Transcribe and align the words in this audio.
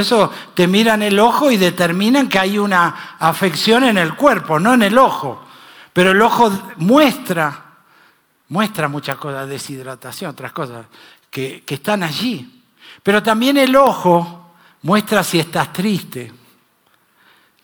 eso 0.00 0.32
te 0.54 0.66
miran 0.66 1.02
el 1.02 1.18
ojo 1.18 1.50
y 1.50 1.56
determinan 1.56 2.28
que 2.28 2.38
hay 2.38 2.58
una 2.58 3.16
afección 3.18 3.84
en 3.84 3.98
el 3.98 4.14
cuerpo, 4.14 4.58
no 4.58 4.74
en 4.74 4.82
el 4.82 4.98
ojo. 4.98 5.44
Pero 5.92 6.12
el 6.12 6.22
ojo 6.22 6.50
muestra, 6.76 7.64
muestra 8.48 8.88
muchas 8.88 9.16
cosas, 9.16 9.48
deshidratación, 9.48 10.30
otras 10.30 10.52
cosas 10.52 10.86
que, 11.30 11.64
están 11.66 12.02
allí. 12.02 12.62
Pero 13.02 13.22
también 13.22 13.56
el 13.56 13.74
ojo 13.76 14.54
muestra 14.82 15.22
si 15.22 15.40
estás 15.40 15.72
triste. 15.72 16.32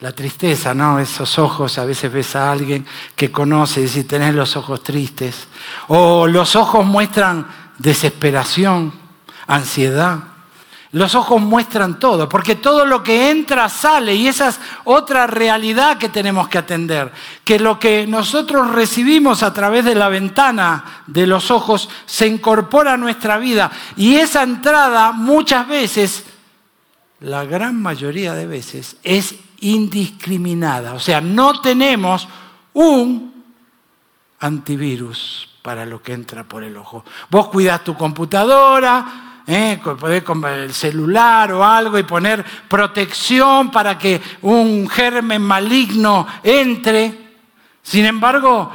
La 0.01 0.13
tristeza, 0.13 0.75
¿no? 0.75 0.99
Esos 0.99 1.39
ojos, 1.39 1.79
a 1.79 1.87
veces 1.87 2.13
ves 2.13 2.37
a 2.37 2.53
alguien 2.53 2.87
que 3.15 3.33
conoce 3.33 3.81
y 3.81 3.89
si 3.89 4.05
tenés 4.05 4.35
los 4.35 4.55
ojos 4.57 4.83
tristes. 4.83 5.49
O 5.89 6.27
los 6.27 6.55
ojos 6.55 6.85
muestran 6.85 7.47
desesperación, 7.79 8.93
ansiedad. 9.47 10.36
Los 10.93 11.15
ojos 11.15 11.43
muestran 11.43 11.99
todo, 11.99 12.29
porque 12.29 12.55
todo 12.55 12.85
lo 12.85 13.03
que 13.03 13.31
entra 13.31 13.69
sale 13.69 14.15
y 14.15 14.29
esa 14.29 14.49
es 14.49 14.61
otra 14.85 15.27
realidad 15.27 15.99
que 15.99 16.09
tenemos 16.09 16.49
que 16.49 16.59
atender, 16.59 17.13
que 17.45 17.59
lo 17.59 17.79
que 17.79 18.07
nosotros 18.07 18.71
recibimos 18.71 19.43
a 19.43 19.53
través 19.53 19.85
de 19.85 19.97
la 19.97 20.09
ventana 20.09 21.03
de 21.07 21.27
los 21.27 21.51
ojos 21.51 21.89
se 22.07 22.29
incorpora 22.29 22.93
a 22.93 22.97
nuestra 22.97 23.37
vida 23.39 23.71
y 23.97 24.15
esa 24.17 24.45
entrada 24.45 25.11
muchas 25.13 25.67
veces, 25.67 26.25
la 27.21 27.45
gran 27.45 27.81
mayoría 27.83 28.35
de 28.35 28.47
veces, 28.47 28.97
es 29.03 29.35
indiscriminada, 29.61 30.95
o 30.95 31.01
sea, 31.01 31.21
no 31.21 31.61
tenemos 31.61 32.29
un 32.75 33.45
antivirus 34.39 35.49
para 35.63 35.85
lo 35.85 36.01
que 36.01 36.13
entra 36.13 36.45
por 36.45 36.63
el 36.63 36.77
ojo. 36.77 37.05
Vos 37.29 37.49
cuidas 37.49 37.83
tu 37.83 37.97
computadora, 37.97 39.26
¿eh? 39.47 39.81
el 40.49 40.75
celular 40.75 41.53
o 41.53 41.65
algo 41.65 41.99
y 41.99 42.03
poner 42.03 42.45
protección 42.69 43.71
para 43.71 43.99
que 43.99 44.21
un 44.43 44.89
germen 44.89 45.43
maligno 45.43 46.27
entre. 46.43 47.27
Sin 47.83 48.05
embargo, 48.05 48.71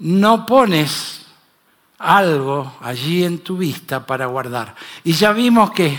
no 0.00 0.46
pones 0.46 1.26
algo 1.98 2.74
allí 2.80 3.24
en 3.24 3.38
tu 3.38 3.56
vista 3.56 4.04
para 4.04 4.26
guardar. 4.26 4.74
Y 5.02 5.12
ya 5.12 5.32
vimos 5.32 5.70
que, 5.70 5.98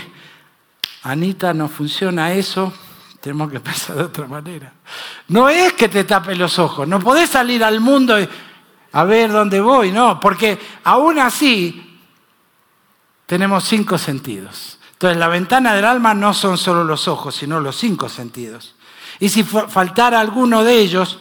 Anita, 1.02 1.52
no 1.52 1.68
funciona 1.68 2.32
eso, 2.32 2.72
tenemos 3.20 3.50
que 3.50 3.60
pensar 3.60 3.96
de 3.96 4.04
otra 4.04 4.26
manera. 4.26 4.72
No 5.28 5.48
es 5.48 5.72
que 5.74 5.88
te 5.88 6.04
tape 6.04 6.36
los 6.36 6.58
ojos, 6.58 6.86
no 6.86 7.00
podés 7.00 7.30
salir 7.30 7.62
al 7.62 7.80
mundo 7.80 8.20
y 8.20 8.28
a 8.92 9.04
ver 9.04 9.30
dónde 9.30 9.60
voy, 9.60 9.92
no, 9.92 10.18
porque 10.18 10.58
aún 10.84 11.18
así 11.18 11.95
tenemos 13.26 13.64
cinco 13.64 13.98
sentidos. 13.98 14.78
Entonces 14.92 15.18
la 15.18 15.28
ventana 15.28 15.74
del 15.74 15.84
alma 15.84 16.14
no 16.14 16.32
son 16.32 16.56
solo 16.56 16.82
los 16.82 17.06
ojos, 17.06 17.34
sino 17.34 17.60
los 17.60 17.76
cinco 17.76 18.08
sentidos. 18.08 18.74
Y 19.18 19.28
si 19.28 19.42
faltara 19.44 20.20
alguno 20.20 20.64
de 20.64 20.78
ellos, 20.78 21.18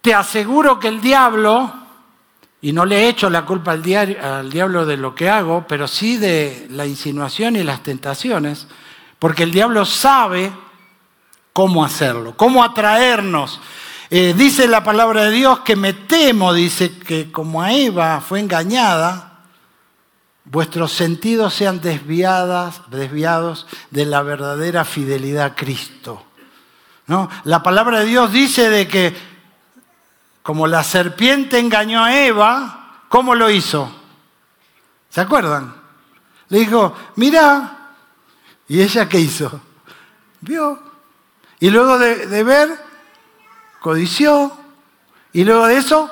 te 0.00 0.14
aseguro 0.14 0.78
que 0.78 0.88
el 0.88 1.00
diablo, 1.00 1.72
y 2.60 2.72
no 2.72 2.84
le 2.84 3.02
he 3.02 3.08
hecho 3.08 3.30
la 3.30 3.44
culpa 3.44 3.72
al, 3.72 4.50
diablo 4.50 4.86
de 4.86 4.96
lo 4.96 5.14
que 5.14 5.28
hago, 5.28 5.64
pero 5.66 5.88
sí 5.88 6.16
de 6.16 6.66
la 6.70 6.86
insinuación 6.86 7.56
y 7.56 7.62
las 7.62 7.82
tentaciones, 7.82 8.66
porque 9.18 9.44
el 9.44 9.52
diablo 9.52 9.84
sabe 9.84 10.52
cómo 11.52 11.84
hacerlo, 11.84 12.36
cómo 12.36 12.62
atraernos. 12.62 13.60
Eh, 14.10 14.34
dice 14.36 14.68
la 14.68 14.84
palabra 14.84 15.24
de 15.24 15.30
Dios 15.30 15.60
que 15.60 15.74
me 15.74 15.94
temo, 15.94 16.52
dice 16.52 16.98
que 16.98 17.32
como 17.32 17.62
a 17.62 17.72
Eva 17.72 18.20
fue 18.20 18.40
engañada, 18.40 19.31
vuestros 20.44 20.92
sentidos 20.92 21.54
sean 21.54 21.80
desviadas, 21.80 22.82
desviados 22.90 23.66
de 23.90 24.06
la 24.06 24.22
verdadera 24.22 24.84
fidelidad 24.84 25.46
a 25.46 25.54
Cristo. 25.54 26.24
¿No? 27.06 27.28
La 27.44 27.62
palabra 27.62 28.00
de 28.00 28.06
Dios 28.06 28.32
dice 28.32 28.70
de 28.70 28.88
que 28.88 29.14
como 30.42 30.66
la 30.66 30.82
serpiente 30.82 31.58
engañó 31.58 32.02
a 32.02 32.16
Eva, 32.18 33.04
¿cómo 33.08 33.34
lo 33.34 33.50
hizo? 33.50 33.92
¿Se 35.08 35.20
acuerdan? 35.20 35.74
Le 36.48 36.60
dijo, 36.60 36.94
mira, 37.16 37.94
¿y 38.68 38.80
ella 38.80 39.08
qué 39.08 39.20
hizo? 39.20 39.60
Vio. 40.40 40.82
Y 41.60 41.70
luego 41.70 41.98
de, 41.98 42.26
de 42.26 42.42
ver, 42.42 42.70
codició. 43.80 44.52
Y 45.32 45.44
luego 45.44 45.66
de 45.66 45.76
eso, 45.76 46.10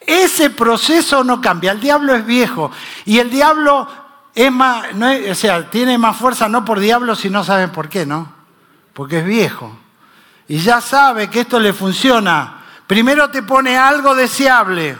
Ese 0.00 0.50
proceso 0.50 1.24
no 1.24 1.40
cambia. 1.40 1.72
El 1.72 1.80
diablo 1.80 2.14
es 2.14 2.24
viejo 2.24 2.70
y 3.04 3.18
el 3.18 3.30
diablo 3.30 3.88
es 4.34 4.52
más, 4.52 4.86
o 5.30 5.34
sea, 5.34 5.70
tiene 5.70 5.96
más 5.96 6.16
fuerza 6.16 6.48
no 6.48 6.64
por 6.64 6.78
diablo 6.78 7.14
si 7.14 7.30
no 7.30 7.42
saben 7.42 7.70
por 7.70 7.88
qué, 7.88 8.04
¿no? 8.04 8.30
Porque 8.92 9.20
es 9.20 9.24
viejo. 9.24 9.74
Y 10.48 10.58
ya 10.58 10.80
sabe 10.80 11.30
que 11.30 11.40
esto 11.40 11.58
le 11.58 11.72
funciona. 11.72 12.62
Primero 12.86 13.30
te 13.30 13.42
pone 13.42 13.76
algo 13.76 14.14
deseable. 14.14 14.98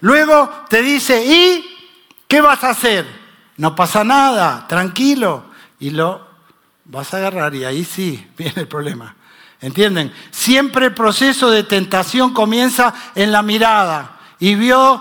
Luego 0.00 0.64
te 0.68 0.82
dice, 0.82 1.24
¿y 1.26 1.64
qué 2.28 2.40
vas 2.40 2.62
a 2.62 2.70
hacer? 2.70 3.06
No 3.56 3.74
pasa 3.74 4.04
nada, 4.04 4.66
tranquilo. 4.68 5.46
Y 5.80 5.90
lo 5.90 6.24
vas 6.84 7.12
a 7.12 7.16
agarrar 7.16 7.54
y 7.56 7.64
ahí 7.64 7.84
sí 7.84 8.24
viene 8.38 8.60
el 8.60 8.68
problema. 8.68 9.15
¿Entienden? 9.60 10.12
Siempre 10.30 10.86
el 10.86 10.94
proceso 10.94 11.50
de 11.50 11.64
tentación 11.64 12.32
comienza 12.34 12.94
en 13.14 13.32
la 13.32 13.42
mirada 13.42 14.18
y 14.38 14.54
vio 14.54 15.00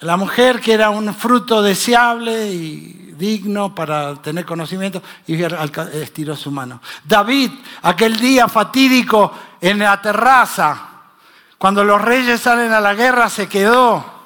la 0.00 0.16
mujer 0.16 0.60
que 0.60 0.74
era 0.74 0.90
un 0.90 1.14
fruto 1.14 1.62
deseable 1.62 2.48
y 2.52 3.14
digno 3.16 3.74
para 3.74 4.16
tener 4.16 4.44
conocimiento 4.44 5.02
y 5.26 5.40
estiró 5.42 6.36
su 6.36 6.50
mano. 6.50 6.80
David, 7.04 7.52
aquel 7.82 8.18
día 8.18 8.48
fatídico 8.48 9.32
en 9.60 9.78
la 9.78 10.00
terraza, 10.02 10.88
cuando 11.56 11.84
los 11.84 12.02
reyes 12.02 12.40
salen 12.40 12.72
a 12.72 12.80
la 12.80 12.94
guerra, 12.94 13.30
se 13.30 13.48
quedó. 13.48 14.21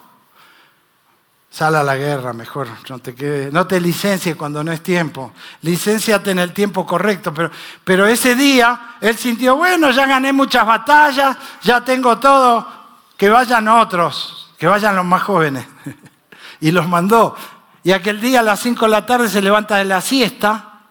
Sale 1.56 1.78
a 1.78 1.82
la 1.82 1.96
guerra, 1.96 2.34
mejor, 2.34 2.68
no 2.90 2.98
te, 2.98 3.14
quede, 3.14 3.50
no 3.50 3.66
te 3.66 3.80
licencies 3.80 4.36
cuando 4.36 4.62
no 4.62 4.72
es 4.72 4.82
tiempo. 4.82 5.32
Licénciate 5.62 6.32
en 6.32 6.40
el 6.40 6.52
tiempo 6.52 6.84
correcto. 6.84 7.32
Pero, 7.32 7.50
pero 7.82 8.06
ese 8.06 8.34
día 8.34 8.96
él 9.00 9.16
sintió, 9.16 9.56
bueno, 9.56 9.90
ya 9.90 10.04
gané 10.06 10.34
muchas 10.34 10.66
batallas, 10.66 11.34
ya 11.62 11.82
tengo 11.82 12.18
todo, 12.18 12.68
que 13.16 13.30
vayan 13.30 13.68
otros, 13.68 14.52
que 14.58 14.66
vayan 14.66 14.96
los 14.96 15.06
más 15.06 15.22
jóvenes. 15.22 15.66
y 16.60 16.72
los 16.72 16.86
mandó. 16.86 17.34
Y 17.82 17.92
aquel 17.92 18.20
día 18.20 18.40
a 18.40 18.42
las 18.42 18.60
5 18.60 18.84
de 18.84 18.90
la 18.90 19.06
tarde 19.06 19.26
se 19.30 19.40
levanta 19.40 19.76
de 19.76 19.86
la 19.86 20.02
siesta. 20.02 20.82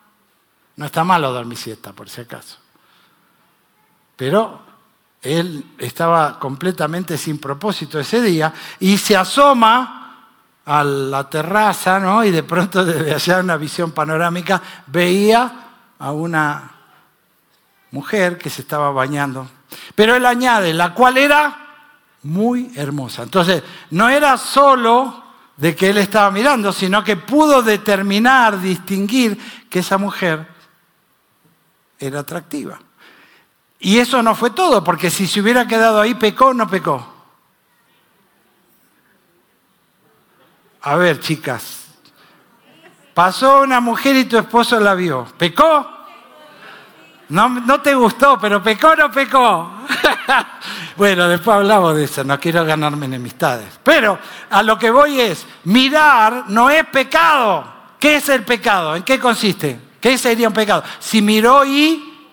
No 0.78 0.88
está 0.88 1.04
malo 1.04 1.32
dormir 1.32 1.60
siesta, 1.60 1.94
por 1.94 2.10
si 2.10 2.22
acaso. 2.22 2.58
Pero 4.16 4.62
él 5.22 5.64
estaba 5.78 6.40
completamente 6.40 7.20
sin 7.20 7.38
propósito 7.38 8.00
ese 8.00 8.20
día 8.20 8.52
y 8.80 8.98
se 8.98 9.16
asoma 9.16 10.02
a 10.66 10.84
la 10.84 11.30
terraza, 11.30 12.00
¿no? 12.00 12.24
Y 12.24 12.32
de 12.32 12.44
pronto 12.44 12.84
desde 12.84 13.14
allá 13.14 13.40
una 13.40 13.58
visión 13.58 13.92
panorámica 13.92 14.62
veía 14.88 15.52
a 16.00 16.12
una 16.12 16.72
mujer 17.92 18.38
que 18.38 18.50
se 18.50 18.62
estaba 18.62 18.92
bañando. 18.92 19.48
Pero 19.94 20.16
él 20.16 20.26
añade, 20.26 20.74
la 20.74 20.94
cual 20.94 21.18
era 21.18 21.58
muy 22.24 22.72
hermosa. 22.76 23.24
Entonces, 23.24 23.64
no 23.92 24.10
era 24.10 24.38
solo 24.38 25.24
de 25.56 25.76
que 25.76 25.90
él 25.90 25.98
estaba 25.98 26.32
mirando, 26.32 26.74
sino 26.74 27.04
que 27.04 27.16
pudo 27.16 27.62
determinar, 27.62 28.60
distinguir 28.60 29.38
que 29.70 29.80
esa 29.80 29.98
mujer 29.98 30.48
era 32.00 32.22
atractiva. 32.22 32.80
Y 33.80 34.00
eso 34.00 34.24
no 34.24 34.36
fue 34.36 34.50
todo, 34.50 34.84
porque 34.84 35.10
si 35.10 35.28
se 35.28 35.42
hubiera 35.42 35.68
quedado 35.68 36.02
ahí, 36.02 36.16
pecó 36.16 36.48
o 36.48 36.54
no 36.54 36.68
pecó. 36.68 37.15
A 40.86 40.98
ver, 40.98 41.20
chicas, 41.20 41.86
pasó 43.16 43.62
una 43.62 43.80
mujer 43.80 44.16
y 44.18 44.26
tu 44.26 44.38
esposo 44.38 44.80
la 44.80 44.94
vio. 44.94 45.26
¿Pecó? 45.36 45.90
No, 47.30 47.50
no 47.50 47.82
te 47.82 47.96
gustó, 47.96 48.38
pero 48.40 48.62
pecó 48.62 48.90
o 48.90 48.96
no 48.96 49.12
pecó. 49.12 49.72
bueno, 50.96 51.28
después 51.28 51.58
hablamos 51.58 51.96
de 51.96 52.04
eso, 52.04 52.24
no 52.24 52.40
quiero 52.40 52.64
ganarme 52.64 53.08
enemistades. 53.08 53.80
Pero 53.84 54.20
a 54.52 54.62
lo 54.62 54.78
que 54.78 54.92
voy 54.92 55.20
es, 55.20 55.48
mirar 55.64 56.46
no 56.50 56.70
es 56.70 56.86
pecado. 56.86 57.66
¿Qué 58.00 58.18
es 58.18 58.30
el 58.30 58.44
pecado? 58.44 58.96
¿En 58.96 59.02
qué 59.02 59.20
consiste? 59.20 59.80
¿Qué 60.00 60.20
sería 60.20 60.48
un 60.48 60.54
pecado? 60.54 60.84
Si 61.00 61.20
miró 61.20 61.66
y 61.66 62.28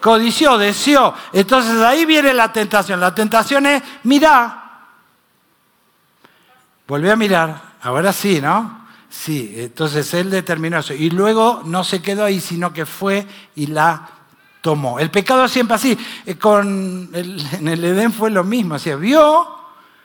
codició, 0.00 0.56
deseó. 0.56 1.14
Entonces 1.30 1.76
ahí 1.82 2.06
viene 2.06 2.32
la 2.32 2.50
tentación. 2.50 2.98
La 3.00 3.14
tentación 3.14 3.66
es 3.66 3.82
mirar. 4.04 4.62
Volví 6.86 7.10
a 7.10 7.16
mirar. 7.16 7.71
Ahora 7.82 8.12
sí, 8.12 8.40
¿no? 8.40 8.86
Sí, 9.10 9.54
entonces 9.56 10.14
él 10.14 10.30
determinó 10.30 10.78
eso. 10.78 10.94
Y 10.94 11.10
luego 11.10 11.62
no 11.66 11.84
se 11.84 12.00
quedó 12.00 12.24
ahí, 12.24 12.40
sino 12.40 12.72
que 12.72 12.86
fue 12.86 13.26
y 13.56 13.66
la 13.66 14.08
tomó. 14.62 14.98
El 14.98 15.10
pecado 15.10 15.46
siempre 15.48 15.74
así. 15.74 15.98
Eh, 16.24 16.38
en 16.42 17.68
el 17.68 17.84
Edén 17.84 18.12
fue 18.12 18.30
lo 18.30 18.44
mismo. 18.44 18.76
O 18.76 18.98
vio 18.98 19.58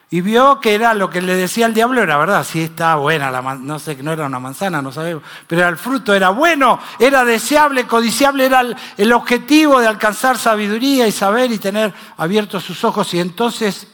Y 0.09 0.21
vio 0.21 0.59
que 0.59 0.73
era 0.73 0.93
lo 0.93 1.09
que 1.09 1.21
le 1.21 1.35
decía 1.35 1.67
el 1.67 1.73
diablo, 1.73 2.01
era 2.01 2.17
verdad, 2.17 2.43
sí 2.43 2.63
está 2.63 2.95
buena, 2.95 3.29
la 3.29 3.41
no 3.41 3.77
sé, 3.77 3.95
no 4.01 4.11
era 4.11 4.25
una 4.25 4.39
manzana, 4.39 4.81
no 4.81 4.91
sabemos, 4.91 5.21
pero 5.47 5.67
el 5.67 5.77
fruto 5.77 6.13
era 6.13 6.29
bueno, 6.29 6.79
era 6.97 7.25
deseable, 7.25 7.85
codiciable, 7.85 8.45
era 8.45 8.61
el, 8.61 8.75
el 8.97 9.11
objetivo 9.11 9.79
de 9.81 9.87
alcanzar 9.87 10.37
sabiduría 10.37 11.07
y 11.07 11.11
saber 11.11 11.51
y 11.51 11.59
tener 11.59 11.93
abiertos 12.17 12.63
sus 12.63 12.83
ojos. 12.83 13.13
Y 13.13 13.19
entonces 13.19 13.87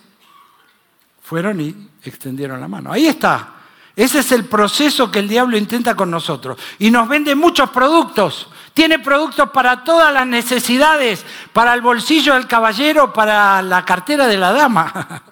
fueron 1.21 1.59
y 1.61 1.89
extendieron 2.03 2.61
la 2.61 2.67
mano. 2.67 2.91
Ahí 2.91 3.07
está. 3.07 3.62
Ese 3.95 4.19
es 4.19 4.31
el 4.31 4.45
proceso 4.45 5.11
que 5.11 5.19
el 5.19 5.27
diablo 5.27 5.55
intenta 5.57 5.95
con 5.95 6.09
nosotros. 6.09 6.57
Y 6.79 6.89
nos 6.89 7.07
vende 7.07 7.35
muchos 7.35 7.69
productos. 7.69 8.47
Tiene 8.73 8.97
productos 8.97 9.51
para 9.51 9.83
todas 9.83 10.11
las 10.11 10.25
necesidades, 10.25 11.23
para 11.53 11.75
el 11.75 11.81
bolsillo 11.81 12.33
del 12.33 12.47
caballero, 12.47 13.13
para 13.13 13.61
la 13.61 13.85
cartera 13.85 14.27
de 14.27 14.37
la 14.37 14.51
dama. 14.51 15.23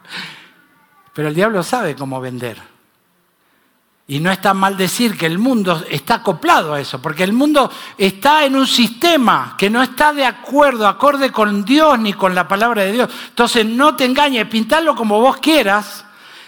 Pero 1.14 1.28
el 1.28 1.34
diablo 1.34 1.64
sabe 1.64 1.96
cómo 1.96 2.22
vender. 2.22 2.72
Y 4.08 4.20
no 4.20 4.30
está 4.30 4.54
mal 4.54 4.78
decir 4.78 5.18
que 5.18 5.26
el 5.26 5.40
mundo 5.40 5.84
está 5.90 6.16
acoplado 6.16 6.74
a 6.74 6.82
eso, 6.82 7.02
porque 7.02 7.24
el 7.24 7.34
mundo 7.34 7.72
está 7.98 8.44
en 8.46 8.56
un 8.58 8.68
sistema 8.68 9.56
que 9.58 9.70
no 9.70 9.82
está 9.82 10.12
de 10.12 10.26
acuerdo, 10.26 10.88
acorde 10.88 11.32
con 11.32 11.64
Dios 11.64 11.98
ni 11.98 12.14
con 12.14 12.36
la 12.36 12.48
palabra 12.48 12.84
de 12.84 12.92
Dios. 12.92 13.10
Entonces 13.30 13.66
no 13.66 13.96
te 13.96 14.06
engañes, 14.06 14.48
pintarlo 14.48 14.96
como 14.96 15.20
vos 15.22 15.38
quieras, 15.38 16.04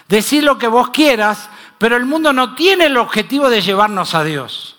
decir 0.08 0.44
lo 0.44 0.58
que 0.58 0.66
vos 0.66 0.90
quieras, 0.90 1.48
pero 1.84 1.98
el 1.98 2.06
mundo 2.06 2.32
no 2.32 2.54
tiene 2.54 2.86
el 2.86 2.96
objetivo 2.96 3.50
de 3.50 3.60
llevarnos 3.60 4.14
a 4.14 4.24
Dios. 4.24 4.76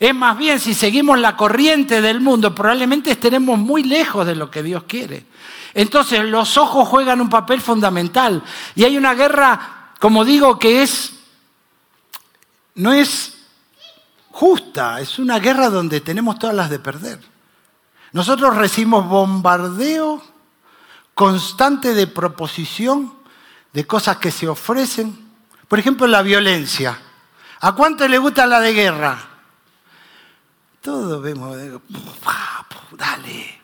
Es 0.00 0.12
más 0.12 0.36
bien, 0.36 0.58
si 0.58 0.74
seguimos 0.74 1.16
la 1.20 1.36
corriente 1.36 2.00
del 2.00 2.20
mundo, 2.20 2.52
probablemente 2.52 3.12
estaremos 3.12 3.56
muy 3.56 3.84
lejos 3.84 4.26
de 4.26 4.34
lo 4.34 4.50
que 4.50 4.64
Dios 4.64 4.82
quiere. 4.82 5.26
Entonces 5.74 6.24
los 6.24 6.56
ojos 6.56 6.88
juegan 6.88 7.20
un 7.20 7.30
papel 7.30 7.60
fundamental. 7.60 8.42
Y 8.74 8.82
hay 8.82 8.96
una 8.96 9.14
guerra, 9.14 9.92
como 10.00 10.24
digo, 10.24 10.58
que 10.58 10.82
es, 10.82 11.12
no 12.74 12.92
es 12.92 13.36
justa, 14.32 15.00
es 15.00 15.20
una 15.20 15.38
guerra 15.38 15.70
donde 15.70 16.00
tenemos 16.00 16.36
todas 16.40 16.56
las 16.56 16.68
de 16.68 16.80
perder. 16.80 17.20
Nosotros 18.10 18.56
recibimos 18.56 19.06
bombardeo 19.06 20.20
constante 21.14 21.94
de 21.94 22.08
proposición, 22.08 23.14
de 23.72 23.86
cosas 23.86 24.16
que 24.16 24.32
se 24.32 24.48
ofrecen. 24.48 25.23
Por 25.74 25.80
ejemplo, 25.80 26.06
la 26.06 26.22
violencia. 26.22 26.96
¿A 27.62 27.72
cuánto 27.72 28.06
le 28.06 28.16
gusta 28.18 28.46
la 28.46 28.60
de 28.60 28.72
guerra? 28.72 29.18
Todos 30.80 31.20
vemos, 31.20 31.58
dale. 32.92 33.60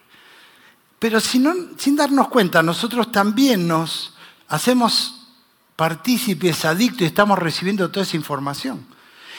Pero 0.99 1.21
sin, 1.21 1.79
sin 1.79 1.95
darnos 1.95 2.27
cuenta, 2.27 2.65
nosotros 2.65 3.13
también 3.13 3.69
nos 3.69 4.15
hacemos 4.49 5.29
partícipes, 5.77 6.65
adictos 6.65 7.03
y 7.03 7.05
estamos 7.05 7.39
recibiendo 7.39 7.89
toda 7.93 8.03
esa 8.03 8.17
información. 8.17 8.85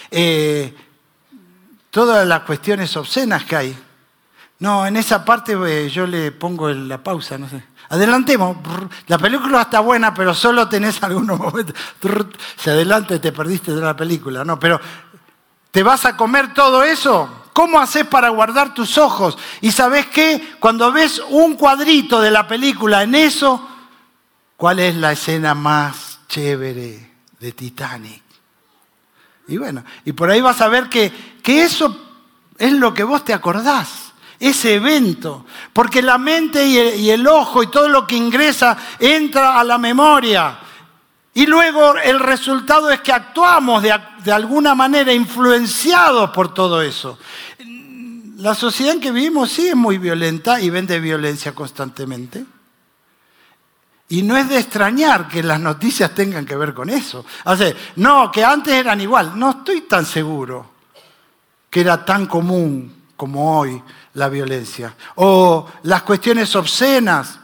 Eh, 0.10 0.74
todas 1.90 2.26
las 2.26 2.44
cuestiones 2.44 2.96
obscenas 2.96 3.44
que 3.44 3.56
hay. 3.58 3.78
No, 4.62 4.86
en 4.86 4.96
esa 4.96 5.26
parte 5.26 5.58
eh, 5.66 5.90
yo 5.90 6.06
le 6.06 6.32
pongo 6.32 6.70
la 6.70 7.04
pausa, 7.04 7.36
no 7.36 7.50
sé. 7.50 7.64
Adelantemos. 7.90 8.58
La 9.08 9.18
película 9.18 9.64
está 9.64 9.80
buena, 9.80 10.14
pero 10.14 10.36
solo 10.36 10.70
tenés 10.70 11.02
algunos 11.02 11.40
momentos. 11.40 11.76
Se 12.58 12.70
adelanta 12.70 13.16
y 13.16 13.20
te 13.20 13.32
perdiste 13.32 13.74
de 13.74 13.82
la 13.82 13.96
película. 13.96 14.46
No, 14.46 14.60
pero 14.60 14.80
¿te 15.72 15.82
vas 15.82 16.06
a 16.06 16.16
comer 16.16 16.54
todo 16.54 16.84
eso? 16.84 17.48
¿Cómo 17.54 17.80
haces 17.80 18.06
para 18.06 18.30
guardar 18.30 18.76
tus 18.76 19.00
ojos? 19.00 19.36
Y 19.62 19.72
sabes 19.72 20.06
qué? 20.06 20.56
Cuando 20.60 20.92
ves 20.92 21.20
un 21.30 21.56
cuadrito 21.56 22.22
de 22.22 22.30
la 22.30 22.48
película 22.48 23.02
en 23.02 23.16
eso, 23.16 23.68
¿cuál 24.58 24.78
es 24.78 24.96
la 24.96 25.14
escena 25.14 25.56
más 25.56 26.20
chévere 26.28 27.12
de 27.40 27.52
Titanic? 27.52 28.22
Y 29.48 29.58
bueno, 29.58 29.84
y 30.06 30.12
por 30.12 30.30
ahí 30.30 30.40
vas 30.40 30.62
a 30.62 30.68
ver 30.68 30.88
que, 30.88 31.12
que 31.42 31.64
eso 31.64 32.00
es 32.60 32.74
lo 32.74 32.94
que 32.94 33.04
vos 33.04 33.26
te 33.26 33.34
acordás, 33.34 34.01
ese 34.42 34.74
evento, 34.74 35.46
porque 35.72 36.02
la 36.02 36.18
mente 36.18 36.66
y 36.66 37.10
el, 37.12 37.28
ojo 37.28 37.62
y 37.62 37.68
todo 37.68 37.88
lo 37.88 38.08
que 38.08 38.16
ingresa 38.16 38.76
entra 39.00 39.60
a 39.60 39.64
la 39.64 39.78
memoria. 39.78 40.58
Y 41.36 41.46
luego 41.46 41.96
el 41.96 42.20
resultado 42.20 42.90
es 42.90 43.02
que 43.02 43.14
actuamos 43.14 43.84
de, 43.84 44.32
alguna 44.32 44.74
manera 44.74 45.14
influenciados 45.14 46.32
por 46.32 46.56
todo 46.56 46.82
eso. 46.82 47.20
La 48.38 48.56
sociedad 48.56 48.96
en 48.96 49.00
que 49.00 49.12
vivimos 49.12 49.52
sí 49.52 49.68
es 49.68 49.76
muy 49.76 50.00
violenta 50.00 50.60
y 50.60 50.72
vende 50.72 51.00
violencia 51.00 51.54
constantemente. 51.54 52.44
Y 54.10 54.24
no 54.24 54.36
es 54.36 54.50
de 54.50 54.58
extrañar 54.58 55.28
que 55.28 55.44
las 55.44 55.60
noticias 55.60 56.16
tengan 56.16 56.48
que 56.48 56.56
ver 56.56 56.74
con 56.74 56.90
eso. 56.90 57.24
No, 57.98 58.32
que 58.32 58.44
antes 58.44 58.74
eran 58.74 59.00
igual. 59.00 59.38
No 59.38 59.52
estoy 59.52 59.82
tan 59.82 60.04
seguro 60.04 60.72
que 61.70 61.82
era 61.82 62.04
tan 62.04 62.26
común 62.26 63.01
como 63.22 63.60
hoy 63.60 63.80
la 64.16 64.30
violencia. 64.30 64.96
O 65.14 65.70
las 65.84 66.02
cuestiones 66.02 66.56
obscenas 66.56 67.38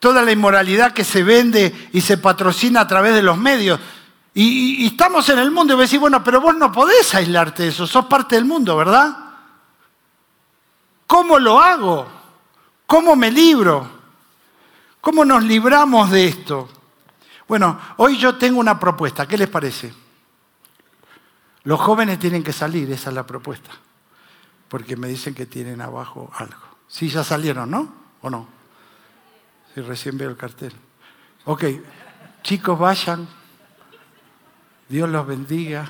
toda 0.00 0.22
la 0.22 0.32
inmoralidad 0.32 0.92
que 0.92 1.04
se 1.04 1.22
vende 1.22 1.88
y 1.92 2.00
se 2.00 2.18
patrocina 2.18 2.80
a 2.80 2.88
través 2.88 3.14
de 3.14 3.22
los 3.22 3.38
medios. 3.38 3.78
Y, 4.34 4.84
estamos 4.84 5.28
en 5.28 5.38
el 5.38 5.52
mundo 5.52 5.74
y 5.74 5.80
decís, 5.80 6.00
bueno, 6.00 6.24
pero 6.24 6.40
vos 6.40 6.56
no 6.56 6.72
podés 6.72 7.14
aislarte 7.14 7.62
de 7.62 7.68
eso, 7.68 7.86
sos 7.86 8.06
parte 8.06 8.34
del 8.34 8.44
mundo, 8.44 8.76
¿verdad? 8.76 9.16
¿Cómo 11.06 11.38
lo 11.38 11.60
hago? 11.60 12.08
¿Cómo 12.84 13.14
me 13.14 13.30
libro? 13.30 13.88
¿Cómo 15.00 15.24
nos 15.24 15.44
libramos 15.44 16.10
de 16.10 16.26
esto? 16.26 16.68
Bueno, 17.46 17.78
hoy 17.98 18.18
yo 18.18 18.34
tengo 18.34 18.58
una 18.58 18.80
propuesta, 18.80 19.28
¿qué 19.28 19.38
les 19.38 19.48
parece? 19.48 19.94
Los 21.62 21.78
jóvenes 21.78 22.18
tienen 22.18 22.42
que 22.42 22.52
salir, 22.52 22.90
esa 22.90 23.10
es 23.10 23.14
la 23.14 23.24
propuesta, 23.24 23.70
porque 24.68 24.96
me 24.96 25.08
dicen 25.08 25.34
que 25.34 25.46
tienen 25.46 25.80
abajo 25.80 26.30
algo. 26.34 26.60
Sí, 26.86 27.08
ya 27.08 27.24
salieron, 27.24 27.70
¿no? 27.70 27.92
¿O 28.22 28.30
no? 28.30 28.58
y 29.78 29.80
recién 29.80 30.18
veo 30.18 30.30
el 30.30 30.36
cartel. 30.36 30.72
Ok, 31.44 31.64
chicos, 32.42 32.78
vayan. 32.78 33.28
Dios 34.88 35.08
los 35.08 35.26
bendiga. 35.26 35.88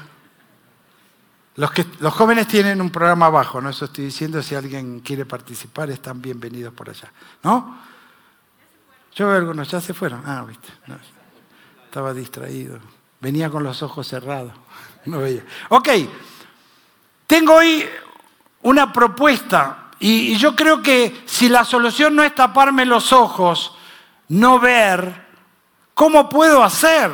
Los, 1.56 1.70
que, 1.72 1.86
los 2.00 2.14
jóvenes 2.14 2.46
tienen 2.46 2.80
un 2.80 2.90
programa 2.90 3.26
abajo, 3.26 3.60
¿no? 3.60 3.70
Eso 3.70 3.86
estoy 3.86 4.04
diciendo, 4.04 4.42
si 4.42 4.54
alguien 4.54 5.00
quiere 5.00 5.24
participar, 5.24 5.90
están 5.90 6.20
bienvenidos 6.20 6.72
por 6.72 6.90
allá. 6.90 7.10
¿No? 7.42 7.78
Yo 9.14 9.28
veo 9.28 9.36
algunos, 9.36 9.68
ya 9.68 9.80
se 9.80 9.94
fueron. 9.94 10.22
Ah, 10.24 10.44
viste. 10.46 10.68
estaba 11.84 12.14
distraído. 12.14 12.78
Venía 13.20 13.50
con 13.50 13.64
los 13.64 13.82
ojos 13.82 14.06
cerrados. 14.06 14.52
No 15.06 15.20
veía. 15.20 15.42
Ok, 15.70 15.88
tengo 17.26 17.54
hoy 17.54 17.88
una 18.68 18.92
propuesta 18.92 19.88
y, 19.98 20.36
yo 20.36 20.54
creo 20.54 20.82
que 20.82 21.22
si 21.26 21.48
la 21.48 21.64
solución 21.64 22.14
no 22.14 22.22
es 22.22 22.34
taparme 22.34 22.84
los 22.84 23.12
ojos, 23.12 23.74
no 24.28 24.60
ver, 24.60 25.26
¿cómo 25.94 26.28
puedo 26.28 26.62
hacer? 26.62 27.10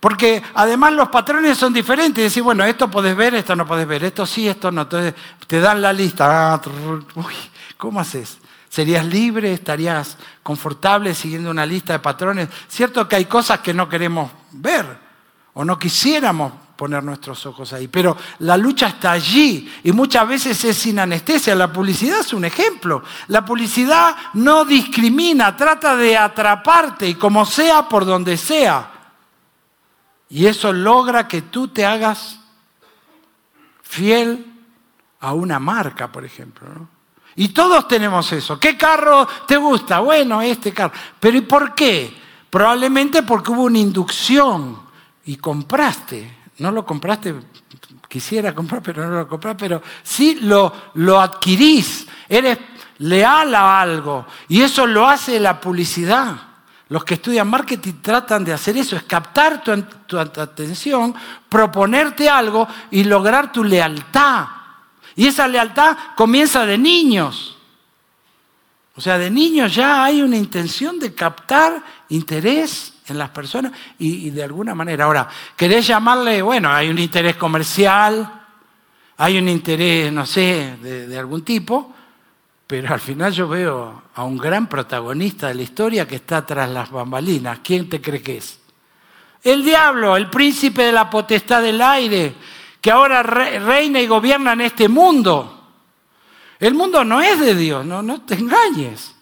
Porque 0.00 0.42
además 0.54 0.92
los 0.92 1.08
patrones 1.08 1.58
son 1.58 1.72
diferentes. 1.72 2.24
Decir, 2.24 2.42
bueno, 2.42 2.64
esto 2.64 2.90
podés 2.90 3.16
ver, 3.16 3.34
esto 3.34 3.56
no 3.56 3.66
podés 3.66 3.86
ver, 3.86 4.04
esto 4.04 4.24
sí, 4.24 4.46
esto 4.46 4.70
no. 4.70 4.82
Entonces 4.82 5.14
te 5.46 5.60
dan 5.60 5.82
la 5.82 5.92
lista. 5.92 6.54
Ah, 6.54 6.60
¿Cómo 7.76 8.00
haces? 8.00 8.38
¿Serías 8.68 9.04
libre? 9.04 9.52
¿Estarías 9.52 10.16
confortable 10.42 11.14
siguiendo 11.14 11.50
una 11.50 11.66
lista 11.66 11.94
de 11.94 11.98
patrones? 11.98 12.48
Cierto 12.68 13.08
que 13.08 13.16
hay 13.16 13.24
cosas 13.24 13.60
que 13.60 13.74
no 13.74 13.88
queremos 13.88 14.30
ver 14.52 14.84
o 15.54 15.64
no 15.64 15.78
quisiéramos 15.78 16.52
poner 16.76 17.02
nuestros 17.02 17.44
ojos 17.46 17.72
ahí. 17.72 17.88
Pero 17.88 18.16
la 18.40 18.56
lucha 18.56 18.88
está 18.88 19.12
allí 19.12 19.72
y 19.82 19.92
muchas 19.92 20.26
veces 20.26 20.64
es 20.64 20.76
sin 20.76 20.98
anestesia. 20.98 21.54
La 21.54 21.72
publicidad 21.72 22.20
es 22.20 22.32
un 22.32 22.44
ejemplo. 22.44 23.02
La 23.28 23.44
publicidad 23.44 24.16
no 24.34 24.64
discrimina, 24.64 25.56
trata 25.56 25.96
de 25.96 26.16
atraparte 26.16 27.08
y 27.08 27.14
como 27.14 27.44
sea 27.46 27.88
por 27.88 28.04
donde 28.04 28.36
sea. 28.36 28.90
Y 30.28 30.46
eso 30.46 30.72
logra 30.72 31.28
que 31.28 31.42
tú 31.42 31.68
te 31.68 31.84
hagas 31.84 32.40
fiel 33.82 34.52
a 35.20 35.32
una 35.32 35.58
marca, 35.58 36.10
por 36.10 36.24
ejemplo. 36.24 36.88
Y 37.36 37.48
todos 37.48 37.88
tenemos 37.88 38.32
eso. 38.32 38.58
¿Qué 38.58 38.76
carro 38.76 39.26
te 39.46 39.56
gusta? 39.56 40.00
Bueno, 40.00 40.40
este 40.40 40.72
carro. 40.72 40.92
Pero 41.18 41.36
¿y 41.38 41.42
por 41.42 41.74
qué? 41.74 42.14
Probablemente 42.50 43.22
porque 43.22 43.50
hubo 43.50 43.64
una 43.64 43.78
inducción 43.78 44.78
y 45.24 45.36
compraste 45.36 46.43
no 46.58 46.70
lo 46.70 46.84
compraste, 46.84 47.34
quisiera 48.08 48.54
comprar, 48.54 48.82
pero 48.82 49.08
no 49.08 49.16
lo 49.16 49.28
compras, 49.28 49.56
pero 49.58 49.82
sí 50.02 50.38
lo, 50.42 50.72
lo 50.94 51.20
adquirís, 51.20 52.06
eres 52.28 52.58
leal 52.98 53.54
a 53.54 53.80
algo. 53.80 54.26
Y 54.48 54.62
eso 54.62 54.86
lo 54.86 55.06
hace 55.08 55.40
la 55.40 55.60
publicidad. 55.60 56.36
Los 56.88 57.04
que 57.04 57.14
estudian 57.14 57.48
marketing 57.48 57.94
tratan 58.02 58.44
de 58.44 58.52
hacer 58.52 58.76
eso, 58.76 58.94
es 58.94 59.02
captar 59.04 59.62
tu, 59.62 59.82
tu, 60.06 60.18
atención, 60.18 61.14
proponerte 61.48 62.28
algo 62.28 62.68
y 62.90 63.04
lograr 63.04 63.50
tu 63.50 63.64
lealtad. 63.64 64.46
Y 65.16 65.26
esa 65.26 65.48
lealtad 65.48 65.96
comienza 66.16 66.66
de 66.66 66.78
niños. 66.78 67.56
O 68.96 69.00
sea, 69.00 69.18
de 69.18 69.30
niños 69.30 69.74
ya 69.74 70.04
hay 70.04 70.22
una 70.22 70.36
intención 70.36 71.00
de 71.00 71.14
captar 71.14 71.82
interés 72.10 72.93
en 73.06 73.18
las 73.18 73.30
personas 73.30 73.72
y, 73.98 74.30
de 74.30 74.42
alguna 74.42 74.74
manera. 74.74 75.04
Ahora, 75.04 75.28
querés 75.56 75.86
llamarle, 75.86 76.42
bueno, 76.42 76.70
hay 76.70 76.88
un 76.88 76.98
interés 76.98 77.36
comercial, 77.36 78.42
hay 79.16 79.38
un 79.38 79.48
interés, 79.48 80.12
no 80.12 80.26
sé, 80.26 80.76
de, 80.80 81.18
algún 81.18 81.44
tipo, 81.44 81.92
pero 82.66 82.92
al 82.92 83.00
final 83.00 83.32
yo 83.32 83.48
veo 83.48 84.04
a 84.14 84.24
un 84.24 84.38
gran 84.38 84.68
protagonista 84.68 85.48
de 85.48 85.54
la 85.54 85.62
historia 85.62 86.08
que 86.08 86.16
está 86.16 86.44
tras 86.46 86.68
las 86.70 86.90
bambalinas. 86.90 87.60
¿Quién 87.62 87.88
te 87.88 88.00
cree 88.00 88.22
que 88.22 88.38
es? 88.38 88.58
El 89.42 89.62
diablo, 89.62 90.16
el 90.16 90.30
príncipe 90.30 90.84
de 90.84 90.92
la 90.92 91.10
potestad 91.10 91.62
del 91.62 91.80
aire, 91.82 92.34
que 92.80 92.90
ahora 92.90 93.22
reina 93.22 94.00
y 94.00 94.06
gobierna 94.06 94.54
en 94.54 94.62
este 94.62 94.88
mundo. 94.88 95.50
El 96.58 96.74
mundo 96.74 97.04
no 97.04 97.20
es 97.20 97.38
de 97.38 97.54
Dios, 97.54 97.84
no, 97.84 98.02
no 98.02 98.22
te 98.22 98.34
engañes. 98.34 99.14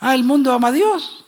Ah, 0.00 0.14
el 0.14 0.24
mundo 0.24 0.52
ama 0.52 0.68
a 0.68 0.72
Dios. 0.72 1.26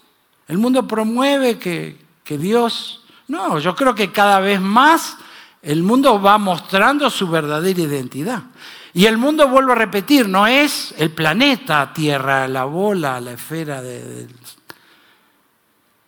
El 0.51 0.59
mundo 0.59 0.85
promueve 0.85 1.61
que, 1.61 1.97
Dios... 2.37 3.05
No, 3.29 3.61
yo 3.61 3.77
creo 3.77 3.95
que 3.95 4.11
cada 4.11 4.41
vez 4.41 4.61
más 4.61 5.17
el 5.63 5.85
mundo 5.85 6.21
va 6.21 6.39
mostrando 6.39 7.09
su 7.09 7.29
verdadera 7.29 7.81
identidad. 7.81 8.43
Y 8.93 9.07
el 9.07 9.17
mundo, 9.17 9.47
vuelvo 9.47 9.71
a 9.71 9.77
repetir, 9.77 10.29
no 10.29 10.49
es 10.49 10.93
el 10.99 11.13
planeta 11.13 11.93
Tierra, 11.93 12.49
la 12.49 12.65
bola, 12.65 13.21
la 13.21 13.31
esfera 13.31 13.81
de... 13.81 14.27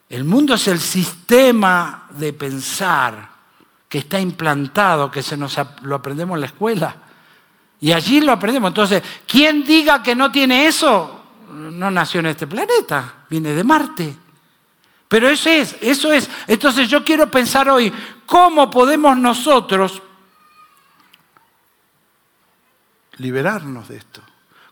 El 0.09 0.25
mundo 0.25 0.55
es 0.55 0.67
el 0.67 0.81
sistema 0.81 2.09
de 2.11 2.33
pensar 2.33 3.31
que 3.89 3.99
está 3.99 4.19
implantado, 4.19 5.09
que 5.09 5.23
se 5.23 5.37
nos 5.37 5.57
lo 5.83 5.95
aprendemos 5.95 6.35
en 6.35 6.41
la 6.41 6.47
escuela. 6.47 6.97
Y 7.81 7.93
allí 7.93 8.21
lo 8.21 8.33
aprendemos. 8.33 8.71
Entonces, 8.71 9.05
quien 9.25 9.63
diga 9.63 10.03
que 10.03 10.17
no 10.17 10.33
tiene 10.33 10.67
eso, 10.67 11.23
no 11.53 11.93
nació 11.93 12.19
en 12.19 12.27
este 12.27 12.49
planeta, 12.49 13.15
viene 13.31 13.53
de 13.53 13.63
Marte. 13.63 14.17
Pero 15.13 15.29
eso 15.29 15.51
es, 15.51 15.77
eso 15.83 16.11
es. 16.11 16.31
Entonces 16.47 16.89
yo 16.89 17.05
quiero 17.05 17.31
pensar 17.31 17.69
hoy, 17.69 17.93
¿cómo 18.25 18.71
podemos 18.71 19.15
nosotros 19.19 20.01
liberarnos 23.19 23.89
de 23.89 23.99
esto? 23.99 24.23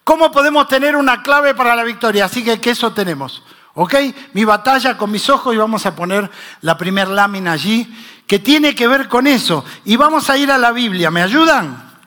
¿Cómo 0.02 0.32
podemos 0.32 0.66
tener 0.66 0.96
una 0.96 1.22
clave 1.22 1.54
para 1.54 1.76
la 1.76 1.84
victoria? 1.84 2.24
Así 2.24 2.42
que, 2.42 2.58
¿qué 2.58 2.70
eso 2.70 2.90
tenemos? 2.90 3.42
¿Ok? 3.74 3.96
Mi 4.32 4.46
batalla 4.46 4.96
con 4.96 5.10
mis 5.10 5.28
ojos 5.28 5.54
y 5.54 5.58
vamos 5.58 5.84
a 5.84 5.94
poner 5.94 6.30
la 6.62 6.78
primera 6.78 7.10
lámina 7.10 7.52
allí, 7.52 7.94
que 8.26 8.38
tiene 8.38 8.74
que 8.74 8.88
ver 8.88 9.08
con 9.08 9.26
eso. 9.26 9.62
Y 9.84 9.96
vamos 9.96 10.30
a 10.30 10.38
ir 10.38 10.50
a 10.50 10.56
la 10.56 10.72
Biblia. 10.72 11.10
¿Me 11.10 11.20
ayudan? 11.20 11.98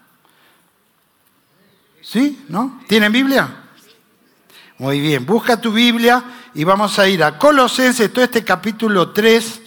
¿Sí? 2.01 2.43
¿No? 2.49 2.81
¿Tienen 2.87 3.11
Biblia? 3.11 3.62
Muy 4.83 4.99
bien, 4.99 5.25
busca 5.25 5.61
tu 5.61 5.71
Biblia 5.71 6.21
y 6.53 6.65
vamos 6.65 6.99
a 6.99 7.07
ir 7.07 7.23
a 7.23 7.39
Colosenses, 7.39 8.11
todo 8.11 8.25
este 8.25 8.43
capítulo 8.43 9.11
3 9.11 9.61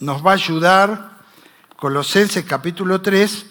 nos 0.00 0.24
va 0.24 0.30
a 0.30 0.34
ayudar, 0.36 1.18
Colosenses 1.76 2.42
capítulo 2.46 3.02
3, 3.02 3.44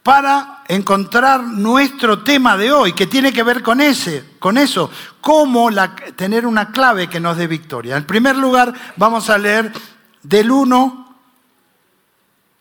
para 0.00 0.62
encontrar 0.68 1.42
nuestro 1.42 2.22
tema 2.22 2.56
de 2.56 2.70
hoy, 2.70 2.92
que 2.92 3.08
tiene 3.08 3.32
que 3.32 3.42
ver 3.42 3.64
con 3.64 3.80
ese, 3.80 4.36
con 4.38 4.58
eso, 4.58 4.92
cómo 5.20 5.70
tener 6.14 6.46
una 6.46 6.70
clave 6.70 7.08
que 7.08 7.18
nos 7.18 7.36
dé 7.36 7.48
victoria. 7.48 7.96
En 7.96 8.06
primer 8.06 8.36
lugar, 8.36 8.72
vamos 8.94 9.30
a 9.30 9.38
leer 9.38 9.72
del 10.22 10.52
1 10.52 11.16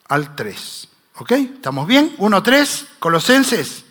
al 0.07 0.35
3. 0.35 0.87
¿Ok? 1.17 1.31
¿Estamos 1.33 1.85
bien? 1.85 2.15
1, 2.17 2.41
3, 2.41 2.87
Colosenses. 2.97 3.85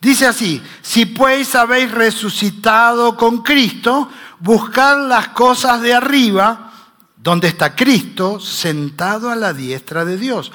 Dice 0.00 0.26
así, 0.26 0.62
si 0.82 1.06
pues 1.06 1.54
habéis 1.54 1.90
resucitado 1.90 3.16
con 3.16 3.42
Cristo, 3.42 4.10
buscad 4.38 5.08
las 5.08 5.28
cosas 5.28 5.80
de 5.80 5.94
arriba, 5.94 6.72
donde 7.16 7.48
está 7.48 7.74
Cristo 7.74 8.38
sentado 8.38 9.30
a 9.30 9.36
la 9.36 9.52
diestra 9.52 10.04
de 10.04 10.16
Dios. 10.16 10.52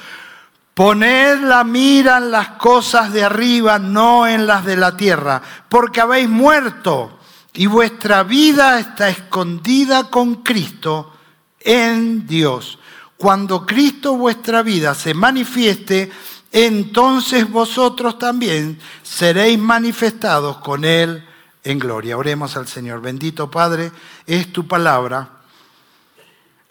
Poned 0.73 1.41
la 1.41 1.63
mira 1.63 2.17
en 2.17 2.31
las 2.31 2.49
cosas 2.51 3.11
de 3.11 3.23
arriba, 3.23 3.77
no 3.77 4.25
en 4.25 4.47
las 4.47 4.63
de 4.63 4.77
la 4.77 4.95
tierra, 4.95 5.41
porque 5.67 5.99
habéis 5.99 6.29
muerto 6.29 7.19
y 7.53 7.65
vuestra 7.65 8.23
vida 8.23 8.79
está 8.79 9.09
escondida 9.09 10.09
con 10.09 10.35
Cristo 10.35 11.13
en 11.59 12.25
Dios. 12.25 12.79
Cuando 13.17 13.65
Cristo 13.65 14.15
vuestra 14.15 14.63
vida 14.63 14.95
se 14.95 15.13
manifieste, 15.13 16.11
entonces 16.51 17.49
vosotros 17.49 18.19
también 18.19 18.79
seréis 19.03 19.57
manifestados 19.57 20.57
con 20.57 20.83
Él 20.83 21.23
en 21.63 21.79
gloria. 21.79 22.17
Oremos 22.17 22.57
al 22.57 22.67
Señor. 22.67 23.01
Bendito 23.01 23.49
Padre, 23.49 23.91
es 24.25 24.51
tu 24.51 24.67
palabra. 24.67 25.29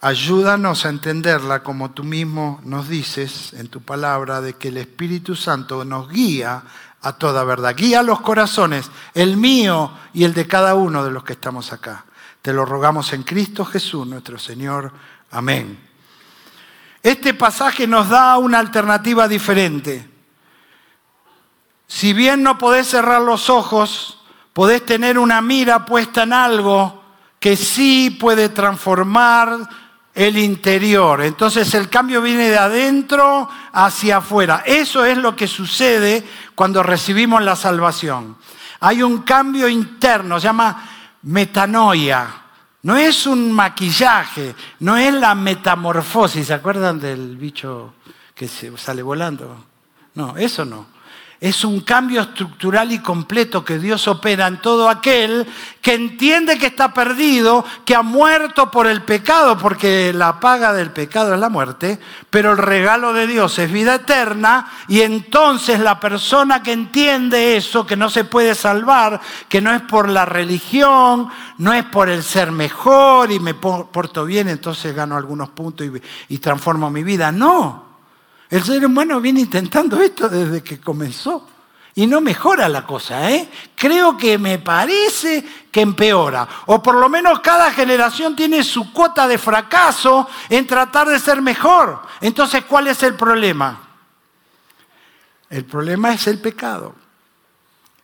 Ayúdanos 0.02 0.86
a 0.86 0.88
entenderla 0.88 1.62
como 1.62 1.90
tú 1.90 2.04
mismo 2.04 2.60
nos 2.64 2.88
dices 2.88 3.52
en 3.52 3.68
tu 3.68 3.82
palabra, 3.82 4.40
de 4.40 4.54
que 4.54 4.68
el 4.68 4.78
Espíritu 4.78 5.36
Santo 5.36 5.84
nos 5.84 6.08
guía 6.08 6.62
a 7.02 7.12
toda 7.14 7.44
verdad. 7.44 7.74
Guía 7.76 8.02
los 8.02 8.20
corazones, 8.20 8.90
el 9.14 9.36
mío 9.36 9.92
y 10.14 10.24
el 10.24 10.32
de 10.32 10.46
cada 10.46 10.74
uno 10.74 11.04
de 11.04 11.10
los 11.10 11.24
que 11.24 11.34
estamos 11.34 11.72
acá. 11.72 12.04
Te 12.40 12.52
lo 12.54 12.64
rogamos 12.64 13.12
en 13.12 13.22
Cristo 13.22 13.64
Jesús, 13.64 14.06
nuestro 14.06 14.38
Señor. 14.38 14.92
Amén. 15.30 15.89
Este 17.02 17.32
pasaje 17.34 17.86
nos 17.86 18.08
da 18.08 18.36
una 18.38 18.58
alternativa 18.58 19.26
diferente. 19.26 20.08
Si 21.86 22.12
bien 22.12 22.42
no 22.42 22.58
podés 22.58 22.88
cerrar 22.88 23.22
los 23.22 23.50
ojos, 23.50 24.18
podés 24.52 24.84
tener 24.84 25.18
una 25.18 25.40
mira 25.40 25.86
puesta 25.86 26.22
en 26.22 26.32
algo 26.32 27.02
que 27.38 27.56
sí 27.56 28.10
puede 28.10 28.50
transformar 28.50 29.68
el 30.14 30.36
interior. 30.36 31.22
Entonces 31.22 31.72
el 31.74 31.88
cambio 31.88 32.20
viene 32.20 32.50
de 32.50 32.58
adentro 32.58 33.48
hacia 33.72 34.18
afuera. 34.18 34.62
Eso 34.66 35.04
es 35.04 35.16
lo 35.16 35.34
que 35.34 35.48
sucede 35.48 36.22
cuando 36.54 36.82
recibimos 36.82 37.42
la 37.42 37.56
salvación. 37.56 38.36
Hay 38.80 39.02
un 39.02 39.22
cambio 39.22 39.68
interno, 39.68 40.38
se 40.38 40.44
llama 40.44 40.88
metanoia. 41.22 42.39
No 42.82 42.96
es 42.96 43.26
un 43.26 43.52
maquillaje, 43.52 44.54
no 44.80 44.96
es 44.96 45.12
la 45.12 45.34
metamorfosis. 45.34 46.46
¿Se 46.46 46.54
acuerdan 46.54 46.98
del 46.98 47.36
bicho 47.36 47.94
que 48.34 48.48
se 48.48 48.76
sale 48.78 49.02
volando? 49.02 49.64
No, 50.14 50.36
eso 50.36 50.64
no 50.64 50.99
es 51.40 51.64
un 51.64 51.80
cambio 51.80 52.20
estructural 52.20 52.92
y 52.92 52.98
completo 52.98 53.64
que 53.64 53.78
Dios 53.78 54.06
opera 54.08 54.46
en 54.46 54.60
todo 54.60 54.90
aquel 54.90 55.46
que 55.80 55.94
entiende 55.94 56.58
que 56.58 56.66
está 56.66 56.92
perdido, 56.92 57.64
que 57.86 57.94
ha 57.94 58.02
muerto 58.02 58.70
por 58.70 58.86
el 58.86 59.02
pecado, 59.02 59.56
porque 59.56 60.12
la 60.12 60.38
paga 60.38 60.74
del 60.74 60.90
pecado 60.90 61.32
es 61.32 61.40
la 61.40 61.48
muerte, 61.48 61.98
pero 62.28 62.52
el 62.52 62.58
regalo 62.58 63.14
de 63.14 63.26
Dios 63.26 63.58
es 63.58 63.72
vida 63.72 63.94
eterna 63.94 64.70
y 64.86 65.00
entonces 65.00 65.80
la 65.80 65.98
persona 65.98 66.62
que 66.62 66.72
entiende 66.72 67.56
eso, 67.56 67.86
que 67.86 67.96
no 67.96 68.10
se 68.10 68.24
puede 68.24 68.54
salvar, 68.54 69.18
que 69.48 69.62
no 69.62 69.72
es 69.72 69.80
por 69.80 70.10
la 70.10 70.26
religión, 70.26 71.28
no 71.56 71.72
es 71.72 71.84
por 71.84 72.10
el 72.10 72.22
ser 72.22 72.52
mejor 72.52 73.32
y 73.32 73.40
me 73.40 73.54
porto 73.54 74.26
bien, 74.26 74.48
entonces 74.48 74.94
gano 74.94 75.16
algunos 75.16 75.48
puntos 75.48 75.86
y, 76.28 76.38
transformo 76.38 76.90
mi 76.90 77.02
vida, 77.02 77.32
no. 77.32 77.89
El 78.50 78.64
ser 78.64 78.84
humano 78.84 79.20
viene 79.20 79.40
intentando 79.40 80.00
esto 80.00 80.28
desde 80.28 80.62
que 80.62 80.80
comenzó. 80.80 81.46
Y 81.94 82.06
no 82.06 82.20
mejora 82.20 82.68
la 82.68 82.86
cosa, 82.86 83.30
¿eh? 83.30 83.48
Creo 83.74 84.16
que 84.16 84.38
me 84.38 84.58
parece 84.58 85.44
que 85.70 85.80
empeora. 85.80 86.48
O 86.66 86.82
por 86.82 86.94
lo 86.94 87.08
menos 87.08 87.40
cada 87.40 87.72
generación 87.72 88.36
tiene 88.36 88.62
su 88.62 88.92
cuota 88.92 89.26
de 89.26 89.38
fracaso 89.38 90.28
en 90.48 90.66
tratar 90.66 91.08
de 91.08 91.18
ser 91.18 91.42
mejor. 91.42 92.02
Entonces, 92.20 92.64
¿cuál 92.64 92.88
es 92.88 93.02
el 93.02 93.14
problema? 93.14 93.80
El 95.48 95.64
problema 95.64 96.12
es 96.12 96.26
el 96.26 96.38
pecado. 96.38 96.94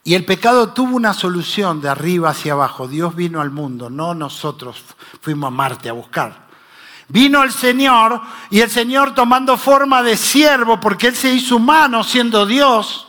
Y 0.02 0.14
el 0.14 0.24
pecado 0.24 0.72
tuvo 0.72 0.96
una 0.96 1.14
solución 1.14 1.80
de 1.80 1.88
arriba 1.88 2.30
hacia 2.30 2.52
abajo. 2.52 2.86
Dios 2.86 3.14
vino 3.14 3.40
al 3.40 3.50
mundo, 3.50 3.90
no 3.90 4.14
nosotros 4.14 4.82
fuimos 5.20 5.48
a 5.48 5.50
Marte 5.50 5.88
a 5.88 5.92
buscar. 5.92 6.45
Vino 7.08 7.42
el 7.42 7.52
Señor 7.52 8.20
y 8.50 8.60
el 8.60 8.70
Señor 8.70 9.14
tomando 9.14 9.56
forma 9.56 10.02
de 10.02 10.16
siervo 10.16 10.80
porque 10.80 11.08
Él 11.08 11.16
se 11.16 11.32
hizo 11.32 11.56
humano 11.56 12.02
siendo 12.02 12.46
Dios. 12.46 13.06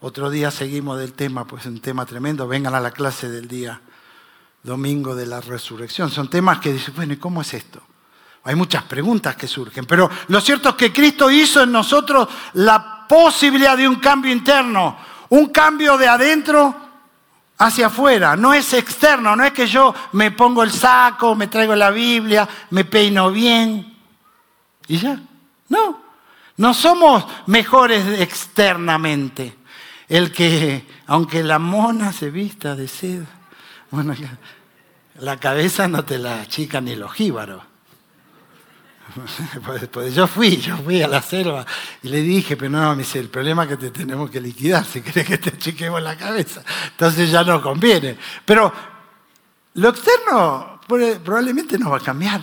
Otro 0.00 0.30
día 0.30 0.50
seguimos 0.50 0.98
del 0.98 1.14
tema, 1.14 1.46
pues 1.46 1.66
un 1.66 1.80
tema 1.80 2.06
tremendo. 2.06 2.46
Vengan 2.46 2.74
a 2.74 2.80
la 2.80 2.90
clase 2.90 3.28
del 3.28 3.48
día 3.48 3.80
domingo 4.62 5.14
de 5.14 5.26
la 5.26 5.40
resurrección. 5.40 6.10
Son 6.10 6.28
temas 6.28 6.58
que 6.58 6.72
dicen, 6.72 6.94
bueno, 6.94 7.14
¿y 7.14 7.16
cómo 7.16 7.40
es 7.42 7.54
esto? 7.54 7.80
Hay 8.44 8.54
muchas 8.54 8.82
preguntas 8.84 9.36
que 9.36 9.48
surgen, 9.48 9.86
pero 9.86 10.10
lo 10.28 10.40
cierto 10.40 10.68
es 10.68 10.74
que 10.74 10.92
Cristo 10.92 11.30
hizo 11.30 11.62
en 11.62 11.72
nosotros 11.72 12.28
la 12.52 13.06
posibilidad 13.08 13.76
de 13.76 13.88
un 13.88 13.96
cambio 13.96 14.30
interno, 14.30 14.98
un 15.30 15.48
cambio 15.48 15.96
de 15.96 16.06
adentro 16.06 16.83
hacia 17.58 17.86
afuera, 17.86 18.36
no 18.36 18.52
es 18.52 18.72
externo, 18.72 19.36
no 19.36 19.44
es 19.44 19.52
que 19.52 19.66
yo 19.66 19.94
me 20.12 20.30
pongo 20.30 20.62
el 20.62 20.70
saco, 20.70 21.34
me 21.34 21.46
traigo 21.46 21.74
la 21.74 21.90
Biblia, 21.90 22.48
me 22.70 22.84
peino 22.84 23.30
bien 23.30 23.96
y 24.86 24.98
ya. 24.98 25.20
No, 25.68 26.00
no 26.56 26.74
somos 26.74 27.24
mejores 27.46 28.20
externamente. 28.20 29.56
El 30.08 30.32
que, 30.32 30.86
aunque 31.06 31.42
la 31.42 31.58
mona 31.58 32.12
se 32.12 32.30
vista 32.30 32.76
de 32.76 32.88
seda, 32.88 33.26
bueno, 33.90 34.14
la 35.18 35.38
cabeza 35.38 35.88
no 35.88 36.04
te 36.04 36.18
la 36.18 36.40
achican 36.40 36.84
ni 36.84 36.96
los 36.96 37.12
jíbaros. 37.12 37.62
Pues, 39.64 39.88
pues, 39.88 40.14
yo 40.14 40.26
fui, 40.26 40.56
yo 40.56 40.76
fui 40.78 41.02
a 41.02 41.08
la 41.08 41.22
selva 41.22 41.64
y 42.02 42.08
le 42.08 42.20
dije, 42.20 42.56
pero 42.56 42.70
no, 42.70 42.90
me 42.90 43.02
dice, 43.02 43.18
el 43.18 43.28
problema 43.28 43.64
es 43.64 43.70
que 43.70 43.76
te 43.76 43.90
tenemos 43.90 44.30
que 44.30 44.40
liquidar 44.40 44.84
si 44.84 45.00
querés 45.00 45.26
que 45.26 45.38
te 45.38 45.50
achiquemos 45.50 46.02
la 46.02 46.16
cabeza. 46.16 46.62
Entonces 46.90 47.30
ya 47.30 47.44
no 47.44 47.62
conviene. 47.62 48.18
Pero 48.44 48.72
lo 49.74 49.88
externo 49.88 50.80
probablemente 50.86 51.78
no 51.78 51.90
va 51.90 51.98
a 51.98 52.00
cambiar. 52.00 52.40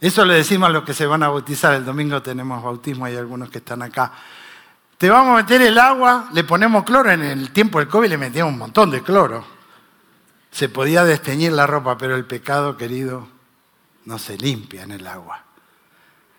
Eso 0.00 0.24
le 0.24 0.34
decimos 0.34 0.68
a 0.68 0.72
los 0.72 0.84
que 0.84 0.92
se 0.92 1.06
van 1.06 1.22
a 1.22 1.28
bautizar. 1.28 1.74
El 1.74 1.84
domingo 1.84 2.20
tenemos 2.20 2.62
bautismo, 2.62 3.06
hay 3.06 3.16
algunos 3.16 3.48
que 3.48 3.58
están 3.58 3.82
acá. 3.82 4.12
Te 4.98 5.08
vamos 5.08 5.32
a 5.32 5.42
meter 5.42 5.62
el 5.62 5.78
agua, 5.78 6.28
le 6.32 6.44
ponemos 6.44 6.84
cloro. 6.84 7.10
En 7.10 7.22
el 7.22 7.50
tiempo 7.52 7.78
del 7.78 7.88
COVID 7.88 8.08
le 8.08 8.18
metíamos 8.18 8.52
un 8.52 8.58
montón 8.58 8.90
de 8.90 9.02
cloro. 9.02 9.44
Se 10.50 10.68
podía 10.68 11.04
desteñir 11.04 11.52
la 11.52 11.66
ropa, 11.66 11.96
pero 11.98 12.14
el 12.14 12.26
pecado, 12.26 12.76
querido, 12.76 13.33
no 14.04 14.18
se 14.18 14.36
limpia 14.36 14.82
en 14.82 14.92
el 14.92 15.06
agua. 15.06 15.42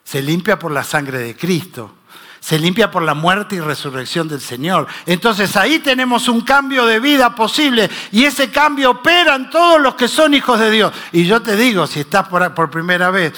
Se 0.04 0.22
limpia 0.22 0.60
por 0.60 0.72
la 0.72 0.84
sangre 0.84 1.20
de 1.20 1.36
Cristo. 1.36 1.96
Se 2.40 2.60
limpia 2.60 2.92
por 2.92 3.02
la 3.02 3.16
muerte 3.16 3.56
y 3.56 3.60
resurrección 3.60 4.28
del 4.28 4.40
Señor. 4.40 4.88
Entonces 5.08 5.56
ahí 5.56 5.80
tenemos 5.80 6.28
un 6.28 6.42
cambio 6.42 6.86
de 6.86 7.00
vida 7.00 7.34
posible 7.34 7.90
y 8.12 8.24
ese 8.26 8.52
cambio 8.52 8.92
opera 8.92 9.36
en 9.36 9.50
todos 9.50 9.82
los 9.82 9.96
que 9.96 10.08
son 10.08 10.36
hijos 10.36 10.60
de 10.60 10.70
Dios. 10.70 10.94
Y 11.12 11.26
yo 11.26 11.42
te 11.42 11.56
digo, 11.56 11.88
si 11.88 12.02
estás 12.02 12.28
por, 12.28 12.54
por 12.54 12.70
primera 12.70 13.10
vez, 13.10 13.34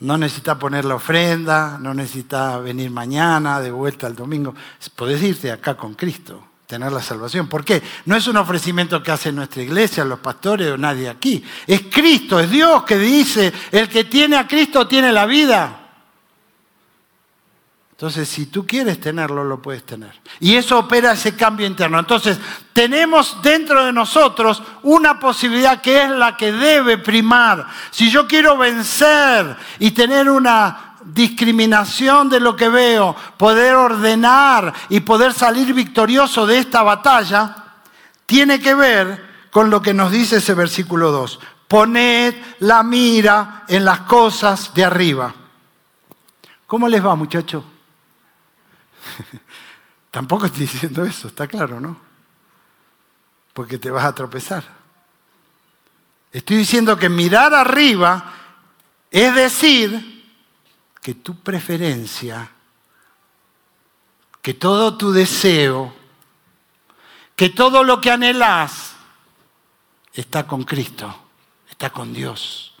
no 0.00 0.18
necesitas 0.18 0.58
poner 0.58 0.84
la 0.84 0.96
ofrenda, 0.96 1.78
no 1.80 1.94
necesitas 1.94 2.62
venir 2.62 2.90
mañana, 2.90 3.60
de 3.60 3.70
vuelta 3.70 4.06
el 4.06 4.14
domingo. 4.14 4.54
Podés 4.94 5.22
irte 5.22 5.50
acá 5.50 5.74
con 5.78 5.94
Cristo 5.94 6.55
tener 6.66 6.92
la 6.92 7.02
salvación. 7.02 7.48
¿Por 7.48 7.64
qué? 7.64 7.82
No 8.04 8.16
es 8.16 8.26
un 8.26 8.36
ofrecimiento 8.36 9.02
que 9.02 9.12
hace 9.12 9.32
nuestra 9.32 9.62
iglesia, 9.62 10.04
los 10.04 10.18
pastores 10.18 10.72
o 10.72 10.76
nadie 10.76 11.08
aquí. 11.08 11.44
Es 11.66 11.82
Cristo, 11.90 12.40
es 12.40 12.50
Dios 12.50 12.82
que 12.82 12.98
dice, 12.98 13.52
el 13.70 13.88
que 13.88 14.04
tiene 14.04 14.36
a 14.36 14.46
Cristo 14.46 14.86
tiene 14.86 15.12
la 15.12 15.26
vida. 15.26 15.82
Entonces, 17.92 18.28
si 18.28 18.46
tú 18.46 18.66
quieres 18.66 19.00
tenerlo, 19.00 19.42
lo 19.42 19.62
puedes 19.62 19.82
tener. 19.84 20.12
Y 20.40 20.54
eso 20.54 20.78
opera 20.78 21.12
ese 21.12 21.34
cambio 21.34 21.66
interno. 21.66 21.98
Entonces, 21.98 22.38
tenemos 22.74 23.40
dentro 23.40 23.86
de 23.86 23.92
nosotros 23.92 24.62
una 24.82 25.18
posibilidad 25.18 25.80
que 25.80 26.02
es 26.02 26.10
la 26.10 26.36
que 26.36 26.52
debe 26.52 26.98
primar. 26.98 27.66
Si 27.90 28.10
yo 28.10 28.26
quiero 28.26 28.58
vencer 28.58 29.56
y 29.78 29.92
tener 29.92 30.28
una 30.28 30.95
discriminación 31.16 32.28
de 32.28 32.38
lo 32.38 32.54
que 32.54 32.68
veo, 32.68 33.16
poder 33.36 33.74
ordenar 33.74 34.72
y 34.88 35.00
poder 35.00 35.32
salir 35.32 35.74
victorioso 35.74 36.46
de 36.46 36.58
esta 36.58 36.84
batalla, 36.84 37.64
tiene 38.24 38.60
que 38.60 38.76
ver 38.76 39.48
con 39.50 39.68
lo 39.68 39.82
que 39.82 39.92
nos 39.92 40.12
dice 40.12 40.36
ese 40.36 40.54
versículo 40.54 41.10
2. 41.10 41.40
Poned 41.66 42.34
la 42.60 42.84
mira 42.84 43.64
en 43.66 43.84
las 43.84 44.00
cosas 44.00 44.72
de 44.74 44.84
arriba. 44.84 45.34
¿Cómo 46.68 46.88
les 46.88 47.04
va, 47.04 47.16
muchachos? 47.16 47.64
Tampoco 50.12 50.46
estoy 50.46 50.62
diciendo 50.62 51.04
eso, 51.04 51.26
está 51.28 51.48
claro, 51.48 51.80
¿no? 51.80 51.96
Porque 53.52 53.78
te 53.78 53.90
vas 53.90 54.04
a 54.04 54.14
tropezar. 54.14 54.62
Estoy 56.30 56.58
diciendo 56.58 56.96
que 56.96 57.08
mirar 57.08 57.52
arriba 57.54 58.32
es 59.10 59.34
decir, 59.34 60.15
que 61.06 61.14
tu 61.14 61.36
preferencia, 61.36 62.50
que 64.42 64.54
todo 64.54 64.96
tu 64.96 65.12
deseo, 65.12 65.94
que 67.36 67.50
todo 67.50 67.84
lo 67.84 68.00
que 68.00 68.10
anhelas 68.10 68.96
está 70.12 70.48
con 70.48 70.64
Cristo, 70.64 71.16
está 71.70 71.90
con 71.90 72.12
Dios. 72.12 72.74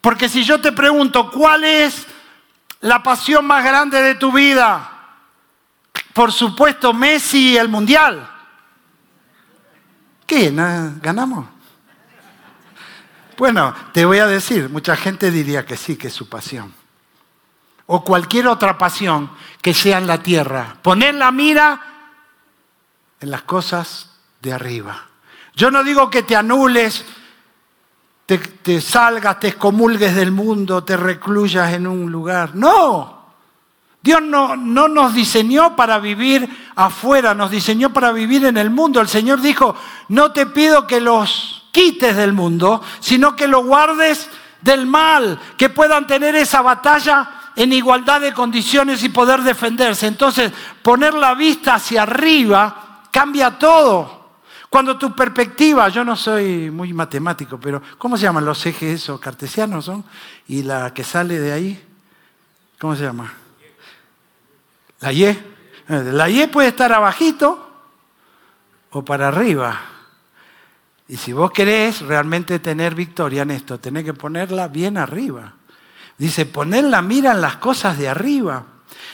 Porque 0.00 0.26
si 0.30 0.42
yo 0.42 0.58
te 0.58 0.72
pregunto, 0.72 1.30
¿cuál 1.30 1.64
es 1.64 2.06
la 2.80 3.02
pasión 3.02 3.46
más 3.46 3.62
grande 3.62 4.00
de 4.00 4.14
tu 4.14 4.32
vida? 4.32 5.18
Por 6.14 6.32
supuesto, 6.32 6.94
Messi 6.94 7.50
y 7.50 7.56
el 7.58 7.68
Mundial. 7.68 8.26
¿Qué? 10.26 10.50
¿Ganamos? 10.50 11.46
Bueno, 13.36 13.74
te 13.92 14.06
voy 14.06 14.16
a 14.16 14.26
decir, 14.26 14.70
mucha 14.70 14.96
gente 14.96 15.30
diría 15.30 15.66
que 15.66 15.76
sí, 15.76 15.98
que 15.98 16.06
es 16.06 16.14
su 16.14 16.26
pasión 16.26 16.74
o 17.86 18.02
cualquier 18.02 18.48
otra 18.48 18.76
pasión 18.76 19.30
que 19.62 19.72
sea 19.72 19.98
en 19.98 20.06
la 20.06 20.22
tierra. 20.22 20.76
Poner 20.82 21.14
la 21.14 21.30
mira 21.30 21.80
en 23.20 23.30
las 23.30 23.42
cosas 23.42 24.10
de 24.42 24.52
arriba. 24.52 25.06
Yo 25.54 25.70
no 25.70 25.82
digo 25.82 26.10
que 26.10 26.22
te 26.22 26.36
anules, 26.36 27.04
te, 28.26 28.80
salgas, 28.80 29.40
te 29.40 29.48
excomulgues 29.48 30.14
del 30.14 30.32
mundo, 30.32 30.84
te 30.84 30.96
recluyas 30.96 31.72
en 31.72 31.86
un 31.86 32.10
lugar. 32.10 32.54
No. 32.54 33.14
Dios 34.02 34.22
no, 34.22 34.54
no 34.56 34.88
nos 34.88 35.14
diseñó 35.14 35.74
para 35.74 35.98
vivir 35.98 36.48
afuera, 36.76 37.34
nos 37.34 37.50
diseñó 37.50 37.92
para 37.92 38.12
vivir 38.12 38.44
en 38.44 38.56
el 38.56 38.70
mundo. 38.70 39.00
El 39.00 39.08
Señor 39.08 39.40
dijo, 39.40 39.74
no 40.08 40.32
te 40.32 40.46
pido 40.46 40.86
que 40.86 41.00
los 41.00 41.64
quites 41.72 42.16
del 42.16 42.32
mundo, 42.32 42.82
sino 43.00 43.34
que 43.34 43.48
los 43.48 43.64
guardes 43.64 44.28
del 44.60 44.86
mal, 44.86 45.40
que 45.56 45.70
puedan 45.70 46.06
tener 46.06 46.34
esa 46.34 46.62
batalla 46.62 47.35
en 47.56 47.72
igualdad 47.72 48.20
de 48.20 48.34
condiciones 48.34 49.02
y 49.02 49.08
poder 49.08 49.40
defenderse. 49.40 50.06
Entonces, 50.06 50.52
poner 50.82 51.14
la 51.14 51.34
vista 51.34 51.74
hacia 51.74 52.02
arriba 52.02 53.08
cambia 53.10 53.58
todo. 53.58 54.26
Cuando 54.68 54.98
tu 54.98 55.14
perspectiva, 55.14 55.88
yo 55.88 56.04
no 56.04 56.14
soy 56.16 56.70
muy 56.70 56.92
matemático, 56.92 57.58
pero 57.58 57.80
¿cómo 57.96 58.16
se 58.16 58.24
llaman 58.24 58.44
los 58.44 58.64
ejes 58.66 59.02
esos 59.02 59.18
cartesianos 59.18 59.86
son? 59.86 60.04
Y 60.48 60.62
la 60.62 60.92
que 60.92 61.02
sale 61.02 61.38
de 61.38 61.52
ahí, 61.52 61.84
¿cómo 62.78 62.94
se 62.94 63.04
llama? 63.04 63.32
La 65.00 65.12
Y. 65.12 65.24
Eh, 65.24 65.40
la 65.88 66.28
Y 66.28 66.46
puede 66.48 66.68
estar 66.68 66.92
abajito 66.92 67.70
o 68.90 69.04
para 69.04 69.28
arriba. 69.28 69.80
Y 71.08 71.16
si 71.16 71.32
vos 71.32 71.52
querés 71.52 72.00
realmente 72.02 72.58
tener 72.58 72.94
victoria 72.94 73.42
en 73.42 73.52
esto, 73.52 73.78
tenés 73.78 74.04
que 74.04 74.14
ponerla 74.14 74.68
bien 74.68 74.98
arriba. 74.98 75.54
Dice, 76.18 76.46
poner 76.46 76.84
la 76.84 77.02
mira 77.02 77.32
en 77.32 77.40
las 77.40 77.56
cosas 77.56 77.98
de 77.98 78.08
arriba, 78.08 78.64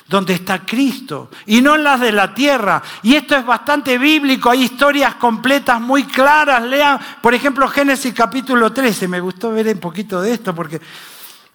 donde 0.07 0.35
está 0.35 0.65
Cristo, 0.65 1.31
y 1.47 1.61
no 1.61 1.75
en 1.75 1.85
las 1.85 2.01
de 2.01 2.13
la 2.13 2.33
tierra. 2.33 2.83
Y 3.03 3.15
esto 3.15 3.37
es 3.37 3.45
bastante 3.45 3.99
bíblico, 3.99 4.51
hay 4.51 4.63
historias 4.65 5.17
completas 5.17 5.81
muy 5.81 6.05
claras. 6.05 6.63
Lean, 6.63 7.01
por 7.21 7.35
ejemplo, 7.35 7.67
Génesis 7.69 8.15
capítulo 8.15 8.73
13. 8.73 9.09
Me 9.09 9.21
gustó 9.21 9.51
ver 9.51 9.69
un 9.69 9.81
poquito 9.81 10.21
de 10.21 10.35
esto 10.35 10.55
porque 10.55 10.81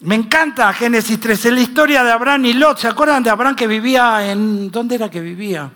me 0.02 0.16
encanta 0.16 0.72
Génesis 0.74 1.20
13, 1.20 1.52
la 1.52 1.62
historia 1.62 2.04
de 2.04 2.12
Abraham 2.12 2.46
y 2.46 2.54
Lot. 2.54 2.80
¿Se 2.80 2.88
acuerdan 2.88 3.24
de 3.24 3.30
Abraham 3.30 3.56
que 3.56 3.68
vivía 3.68 4.30
en... 4.30 4.70
¿Dónde 4.70 4.96
era 4.96 5.10
que 5.10 5.22
vivía? 5.22 5.72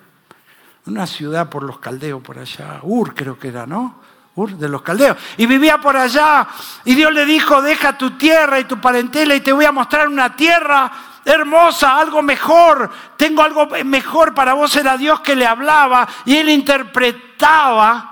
Una 0.86 1.08
ciudad 1.08 1.50
por 1.50 1.64
los 1.64 1.80
caldeos, 1.80 2.22
por 2.22 2.38
allá. 2.38 2.80
Ur 2.84 3.16
creo 3.16 3.40
que 3.40 3.48
era, 3.48 3.66
¿no? 3.66 4.02
De 4.50 4.70
los 4.70 4.82
caldeos. 4.82 5.18
Y 5.38 5.46
vivía 5.46 5.80
por 5.80 5.96
allá. 5.96 6.48
Y 6.86 6.96
Dios 6.96 7.14
le 7.14 7.26
dijo, 7.26 7.62
deja 7.62 7.98
tu 7.98 8.12
tierra 8.12 8.60
y 8.60 8.66
tu 8.66 8.80
parentela 8.80 9.36
y 9.36 9.42
te 9.42 9.54
voy 9.54 9.66
a 9.66 9.72
mostrar 9.72 10.08
una 10.08 10.36
tierra 10.36 10.92
hermosa, 11.26 12.00
algo 12.00 12.22
mejor. 12.22 12.90
Tengo 13.18 13.42
algo 13.44 13.68
mejor 13.86 14.34
para 14.34 14.54
vos. 14.54 14.76
Era 14.76 14.98
Dios 14.98 15.22
que 15.22 15.36
le 15.36 15.46
hablaba 15.46 16.08
y 16.26 16.38
él 16.38 16.50
interpretaba 16.50 18.08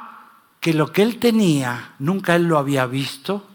que 0.59 0.73
lo 0.73 0.91
que 0.91 1.01
él 1.01 1.19
tenía, 1.19 1.93
nunca 1.99 2.35
él 2.35 2.43
lo 2.43 2.57
había 2.57 2.85
visto. 2.85 3.45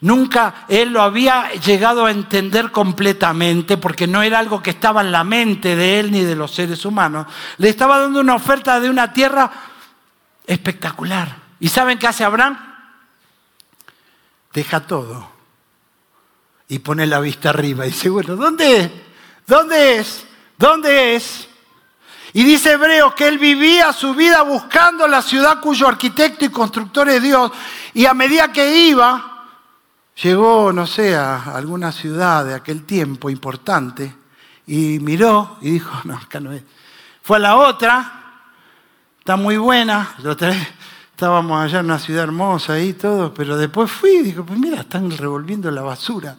Nunca 0.00 0.66
él 0.68 0.90
lo 0.90 1.02
había 1.02 1.50
llegado 1.54 2.06
a 2.06 2.12
entender 2.12 2.70
completamente 2.70 3.78
porque 3.78 4.06
no 4.06 4.22
era 4.22 4.38
algo 4.38 4.62
que 4.62 4.70
estaba 4.70 5.00
en 5.00 5.10
la 5.10 5.24
mente 5.24 5.74
de 5.74 5.98
él 5.98 6.12
ni 6.12 6.22
de 6.22 6.36
los 6.36 6.54
seres 6.54 6.84
humanos. 6.84 7.26
Le 7.56 7.68
estaba 7.68 7.98
dando 7.98 8.20
una 8.20 8.36
oferta 8.36 8.78
de 8.78 8.90
una 8.90 9.12
tierra 9.12 9.50
espectacular 10.46 11.47
¿Y 11.60 11.68
saben 11.68 11.98
qué 11.98 12.06
hace 12.06 12.24
Abraham? 12.24 12.58
Deja 14.52 14.80
todo 14.80 15.30
y 16.68 16.78
pone 16.80 17.06
la 17.06 17.20
vista 17.20 17.50
arriba 17.50 17.86
y 17.86 17.90
dice, 17.90 18.10
bueno, 18.10 18.36
¿dónde 18.36 18.80
es? 18.80 18.90
¿Dónde 19.46 19.98
es? 19.98 20.26
¿Dónde 20.56 21.16
es? 21.16 21.48
Y 22.34 22.44
dice 22.44 22.72
Hebreos 22.72 23.14
que 23.14 23.26
él 23.26 23.38
vivía 23.38 23.92
su 23.92 24.14
vida 24.14 24.42
buscando 24.42 25.08
la 25.08 25.22
ciudad 25.22 25.60
cuyo 25.60 25.88
arquitecto 25.88 26.44
y 26.44 26.50
constructor 26.50 27.08
es 27.08 27.22
Dios. 27.22 27.50
Y 27.94 28.04
a 28.04 28.12
medida 28.12 28.52
que 28.52 28.86
iba, 28.86 29.46
llegó, 30.22 30.72
no 30.72 30.86
sé, 30.86 31.16
a 31.16 31.56
alguna 31.56 31.90
ciudad 31.90 32.44
de 32.44 32.54
aquel 32.54 32.84
tiempo 32.84 33.30
importante 33.30 34.14
y 34.66 34.98
miró 35.00 35.56
y 35.62 35.70
dijo, 35.70 35.90
no, 36.04 36.16
acá 36.16 36.38
no 36.38 36.52
es. 36.52 36.62
Fue 37.22 37.38
a 37.38 37.40
la 37.40 37.56
otra, 37.56 38.42
está 39.18 39.36
muy 39.36 39.56
buena, 39.56 40.14
lo 40.18 40.36
trae 40.36 40.76
Estábamos 41.18 41.60
allá 41.60 41.80
en 41.80 41.86
una 41.86 41.98
ciudad 41.98 42.22
hermosa 42.22 42.74
ahí 42.74 42.92
todo, 42.92 43.34
pero 43.34 43.56
después 43.56 43.90
fui 43.90 44.18
y 44.18 44.22
digo, 44.22 44.46
pues 44.46 44.56
mira, 44.56 44.82
están 44.82 45.10
revolviendo 45.10 45.68
la 45.68 45.82
basura. 45.82 46.36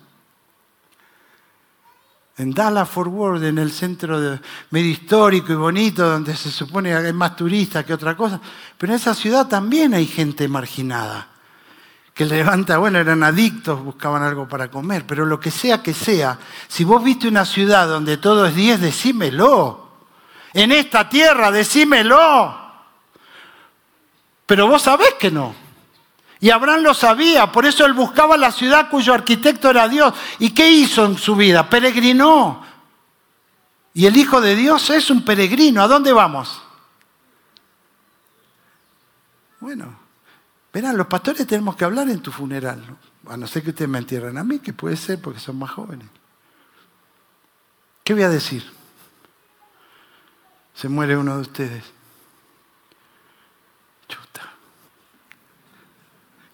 en 2.37 2.53
Dallas 2.53 2.87
Fort 2.87 3.11
Worth, 3.11 3.43
en 3.43 3.57
el 3.57 3.73
centro 3.73 4.21
de, 4.21 4.39
medio 4.69 4.89
histórico 4.89 5.51
y 5.51 5.57
bonito, 5.57 6.09
donde 6.09 6.33
se 6.33 6.49
supone 6.49 6.91
que 6.91 6.95
hay 6.95 7.11
más 7.11 7.35
turistas 7.35 7.83
que 7.83 7.93
otra 7.93 8.15
cosa. 8.15 8.39
Pero 8.77 8.93
en 8.93 8.99
esa 8.99 9.13
ciudad 9.13 9.49
también 9.49 9.93
hay 9.93 10.05
gente 10.05 10.47
marginada, 10.47 11.27
que 12.13 12.23
levanta, 12.23 12.77
bueno, 12.77 12.99
eran 12.99 13.21
adictos, 13.21 13.83
buscaban 13.83 14.23
algo 14.23 14.47
para 14.47 14.71
comer, 14.71 15.05
pero 15.05 15.25
lo 15.25 15.41
que 15.41 15.51
sea 15.51 15.83
que 15.83 15.93
sea, 15.93 16.39
si 16.69 16.85
vos 16.85 17.03
viste 17.03 17.27
una 17.27 17.43
ciudad 17.43 17.85
donde 17.85 18.15
todo 18.15 18.45
es 18.45 18.55
10, 18.55 18.79
decímelo. 18.79 19.89
En 20.53 20.71
esta 20.71 21.09
tierra, 21.09 21.51
decímelo. 21.51 22.68
Pero 24.49 24.65
vos 24.65 24.81
sabés 24.81 25.13
que 25.19 25.29
no. 25.29 25.53
Y 26.39 26.49
Abraham 26.49 26.81
lo 26.81 26.95
sabía, 26.95 27.51
por 27.51 27.67
eso 27.67 27.85
él 27.85 27.93
buscaba 27.93 28.35
la 28.35 28.51
ciudad 28.51 28.89
cuyo 28.89 29.13
arquitecto 29.13 29.69
era 29.69 29.87
Dios. 29.87 30.11
¿Y 30.39 30.55
qué 30.55 30.71
hizo 30.71 31.05
en 31.05 31.19
su 31.19 31.35
vida? 31.35 31.69
Peregrinó. 31.69 32.65
Y 33.93 34.07
el 34.07 34.17
Hijo 34.17 34.41
de 34.41 34.55
Dios 34.55 34.89
es 34.89 35.11
un 35.11 35.23
peregrino. 35.23 35.83
¿A 35.83 35.87
dónde 35.87 36.11
vamos? 36.11 36.63
Bueno, 39.59 39.99
verán, 40.73 40.97
los 40.97 41.05
pastores 41.05 41.45
tenemos 41.45 41.75
que 41.75 41.85
hablar 41.85 42.09
en 42.09 42.19
tu 42.19 42.31
funeral. 42.31 42.83
A 43.27 43.37
no 43.37 43.45
ser 43.45 43.61
que 43.61 43.69
ustedes 43.69 43.89
me 43.89 43.99
entierren 43.99 44.35
a 44.39 44.43
mí, 44.43 44.57
que 44.57 44.73
puede 44.73 44.97
ser 44.97 45.21
porque 45.21 45.39
son 45.39 45.59
más 45.59 45.69
jóvenes. 45.69 46.07
¿Qué 48.03 48.15
voy 48.15 48.23
a 48.23 48.29
decir? 48.29 48.67
Se 50.73 50.89
muere 50.89 51.15
uno 51.15 51.35
de 51.35 51.41
ustedes. 51.41 51.98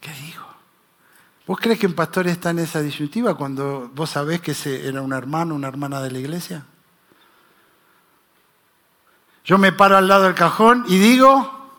¿Qué 0.05 0.11
digo? 0.21 0.45
¿Vos 1.47 1.57
crees 1.59 1.79
que 1.79 1.87
un 1.87 1.95
pastor 1.95 2.27
está 2.27 2.51
en 2.51 2.59
esa 2.59 2.79
disyuntiva 2.79 3.33
cuando 3.33 3.89
vos 3.91 4.11
sabés 4.11 4.39
que 4.39 4.53
era 4.87 5.01
un 5.01 5.13
hermano, 5.13 5.55
una 5.55 5.67
hermana 5.67 5.99
de 5.99 6.11
la 6.11 6.19
iglesia? 6.19 6.63
Yo 9.43 9.57
me 9.57 9.71
paro 9.71 9.97
al 9.97 10.07
lado 10.07 10.25
del 10.25 10.35
cajón 10.35 10.85
y 10.87 10.99
digo, 10.99 11.71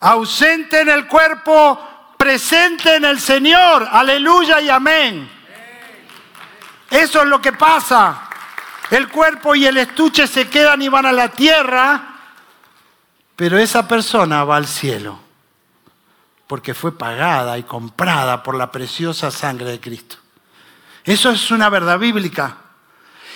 ausente 0.00 0.82
en 0.82 0.90
el 0.90 1.06
cuerpo, 1.06 1.80
presente 2.18 2.96
en 2.96 3.06
el 3.06 3.18
Señor, 3.18 3.88
aleluya 3.90 4.60
y 4.60 4.68
amén. 4.68 5.30
Eso 6.90 7.22
es 7.22 7.26
lo 7.26 7.40
que 7.40 7.54
pasa. 7.54 8.28
El 8.90 9.08
cuerpo 9.08 9.54
y 9.54 9.64
el 9.64 9.78
estuche 9.78 10.26
se 10.26 10.50
quedan 10.50 10.82
y 10.82 10.90
van 10.90 11.06
a 11.06 11.12
la 11.12 11.28
tierra, 11.28 12.16
pero 13.34 13.56
esa 13.56 13.88
persona 13.88 14.44
va 14.44 14.58
al 14.58 14.66
cielo 14.66 15.19
porque 16.50 16.74
fue 16.74 16.98
pagada 16.98 17.56
y 17.58 17.62
comprada 17.62 18.42
por 18.42 18.56
la 18.56 18.72
preciosa 18.72 19.30
sangre 19.30 19.70
de 19.70 19.78
Cristo. 19.78 20.16
Eso 21.04 21.30
es 21.30 21.52
una 21.52 21.68
verdad 21.68 21.96
bíblica. 21.96 22.56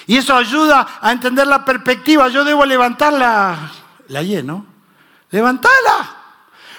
Y 0.09 0.17
eso 0.17 0.35
ayuda 0.35 0.99
a 1.01 1.13
entender 1.13 1.47
la 1.47 1.65
perspectiva. 1.65 2.27
Yo 2.27 2.43
debo 2.43 2.67
levantarla, 2.67 3.71
la 4.09 4.23
lleno, 4.25 4.67
levantala. 5.31 6.17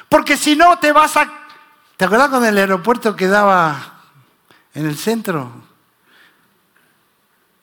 Porque 0.10 0.36
si 0.36 0.58
no 0.58 0.78
te 0.78 0.92
vas 0.92 1.16
a... 1.16 1.26
¿Te 1.96 2.04
acuerdas 2.04 2.28
cuando 2.28 2.50
el 2.50 2.58
aeropuerto 2.58 3.16
quedaba 3.16 4.02
en 4.74 4.88
el 4.88 4.98
centro? 4.98 5.50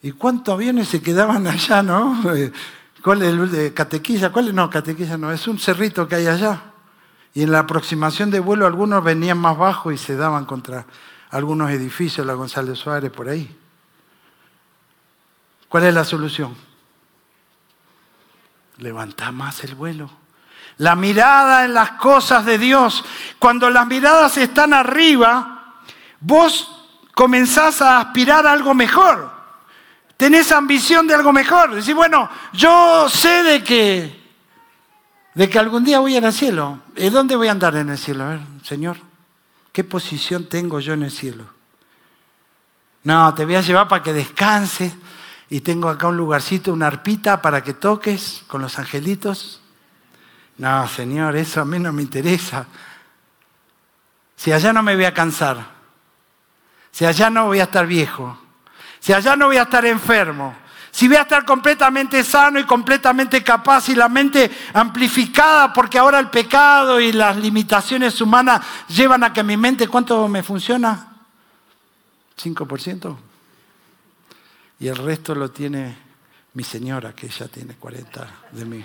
¿Y 0.00 0.12
cuántos 0.12 0.54
aviones 0.54 0.88
se 0.88 1.02
quedaban 1.02 1.46
allá, 1.46 1.82
no? 1.82 2.22
¿Cuál 3.04 3.20
es 3.20 3.34
el 3.34 3.74
Catequilla? 3.74 4.32
¿Cuál 4.32 4.48
es? 4.48 4.54
No, 4.54 4.70
Catequilla 4.70 5.18
no, 5.18 5.30
es 5.30 5.46
un 5.46 5.58
cerrito 5.58 6.08
que 6.08 6.14
hay 6.14 6.26
allá. 6.26 6.71
Y 7.34 7.42
en 7.42 7.52
la 7.52 7.60
aproximación 7.60 8.30
de 8.30 8.40
vuelo 8.40 8.66
algunos 8.66 9.02
venían 9.02 9.38
más 9.38 9.56
bajo 9.56 9.90
y 9.90 9.98
se 9.98 10.16
daban 10.16 10.44
contra 10.44 10.86
algunos 11.30 11.70
edificios, 11.70 12.26
la 12.26 12.34
González 12.34 12.78
Suárez, 12.78 13.10
por 13.10 13.28
ahí. 13.28 13.58
¿Cuál 15.68 15.84
es 15.84 15.94
la 15.94 16.04
solución? 16.04 16.54
Levanta 18.76 19.32
más 19.32 19.64
el 19.64 19.74
vuelo. 19.74 20.10
La 20.76 20.94
mirada 20.94 21.64
en 21.64 21.72
las 21.72 21.92
cosas 21.92 22.44
de 22.44 22.58
Dios. 22.58 23.02
Cuando 23.38 23.70
las 23.70 23.86
miradas 23.86 24.36
están 24.36 24.74
arriba, 24.74 25.76
vos 26.20 26.86
comenzás 27.14 27.80
a 27.80 28.00
aspirar 28.00 28.46
a 28.46 28.52
algo 28.52 28.74
mejor. 28.74 29.30
Tenés 30.18 30.52
ambición 30.52 31.06
de 31.06 31.14
algo 31.14 31.32
mejor. 31.32 31.74
Decís, 31.74 31.94
bueno, 31.94 32.28
yo 32.52 33.08
sé 33.08 33.42
de 33.42 33.64
que 33.64 34.21
de 35.34 35.48
que 35.48 35.58
algún 35.58 35.84
día 35.84 36.00
voy 36.00 36.14
a 36.14 36.18
ir 36.18 36.26
al 36.26 36.32
cielo. 36.32 36.80
¿Y 36.96 37.08
dónde 37.08 37.36
voy 37.36 37.48
a 37.48 37.52
andar 37.52 37.76
en 37.76 37.90
el 37.90 37.98
cielo? 37.98 38.24
A 38.24 38.28
ver, 38.30 38.40
Señor, 38.64 38.98
¿qué 39.72 39.84
posición 39.84 40.48
tengo 40.48 40.80
yo 40.80 40.92
en 40.92 41.04
el 41.04 41.10
cielo? 41.10 41.44
No, 43.04 43.34
te 43.34 43.44
voy 43.44 43.56
a 43.56 43.62
llevar 43.62 43.88
para 43.88 44.02
que 44.02 44.12
descanses 44.12 44.92
y 45.50 45.60
tengo 45.60 45.88
acá 45.88 46.06
un 46.08 46.16
lugarcito, 46.16 46.72
una 46.72 46.86
arpita 46.86 47.42
para 47.42 47.62
que 47.62 47.74
toques 47.74 48.44
con 48.46 48.62
los 48.62 48.78
angelitos. 48.78 49.60
No, 50.58 50.86
Señor, 50.86 51.36
eso 51.36 51.60
a 51.60 51.64
mí 51.64 51.78
no 51.78 51.92
me 51.92 52.02
interesa. 52.02 52.66
Si 54.36 54.52
allá 54.52 54.72
no 54.72 54.82
me 54.82 54.94
voy 54.94 55.04
a 55.04 55.14
cansar, 55.14 55.64
si 56.90 57.04
allá 57.04 57.30
no 57.30 57.46
voy 57.46 57.60
a 57.60 57.64
estar 57.64 57.86
viejo, 57.86 58.38
si 59.00 59.12
allá 59.12 59.34
no 59.34 59.46
voy 59.46 59.56
a 59.56 59.62
estar 59.62 59.84
enfermo, 59.84 60.54
si 60.92 61.08
voy 61.08 61.16
a 61.16 61.22
estar 61.22 61.46
completamente 61.46 62.22
sano 62.22 62.60
y 62.60 62.64
completamente 62.64 63.42
capaz 63.42 63.88
y 63.88 63.94
la 63.94 64.10
mente 64.10 64.50
amplificada, 64.74 65.72
porque 65.72 65.98
ahora 65.98 66.18
el 66.18 66.28
pecado 66.28 67.00
y 67.00 67.12
las 67.12 67.34
limitaciones 67.38 68.20
humanas 68.20 68.60
llevan 68.88 69.24
a 69.24 69.32
que 69.32 69.42
mi 69.42 69.56
mente, 69.56 69.88
¿cuánto 69.88 70.28
me 70.28 70.42
funciona? 70.42 71.16
5%. 72.40 73.16
Y 74.80 74.88
el 74.88 74.96
resto 74.96 75.34
lo 75.34 75.50
tiene 75.50 75.96
mi 76.52 76.62
señora, 76.62 77.14
que 77.14 77.26
ya 77.26 77.48
tiene 77.48 77.74
40 77.74 78.26
de 78.50 78.64
mí. 78.66 78.84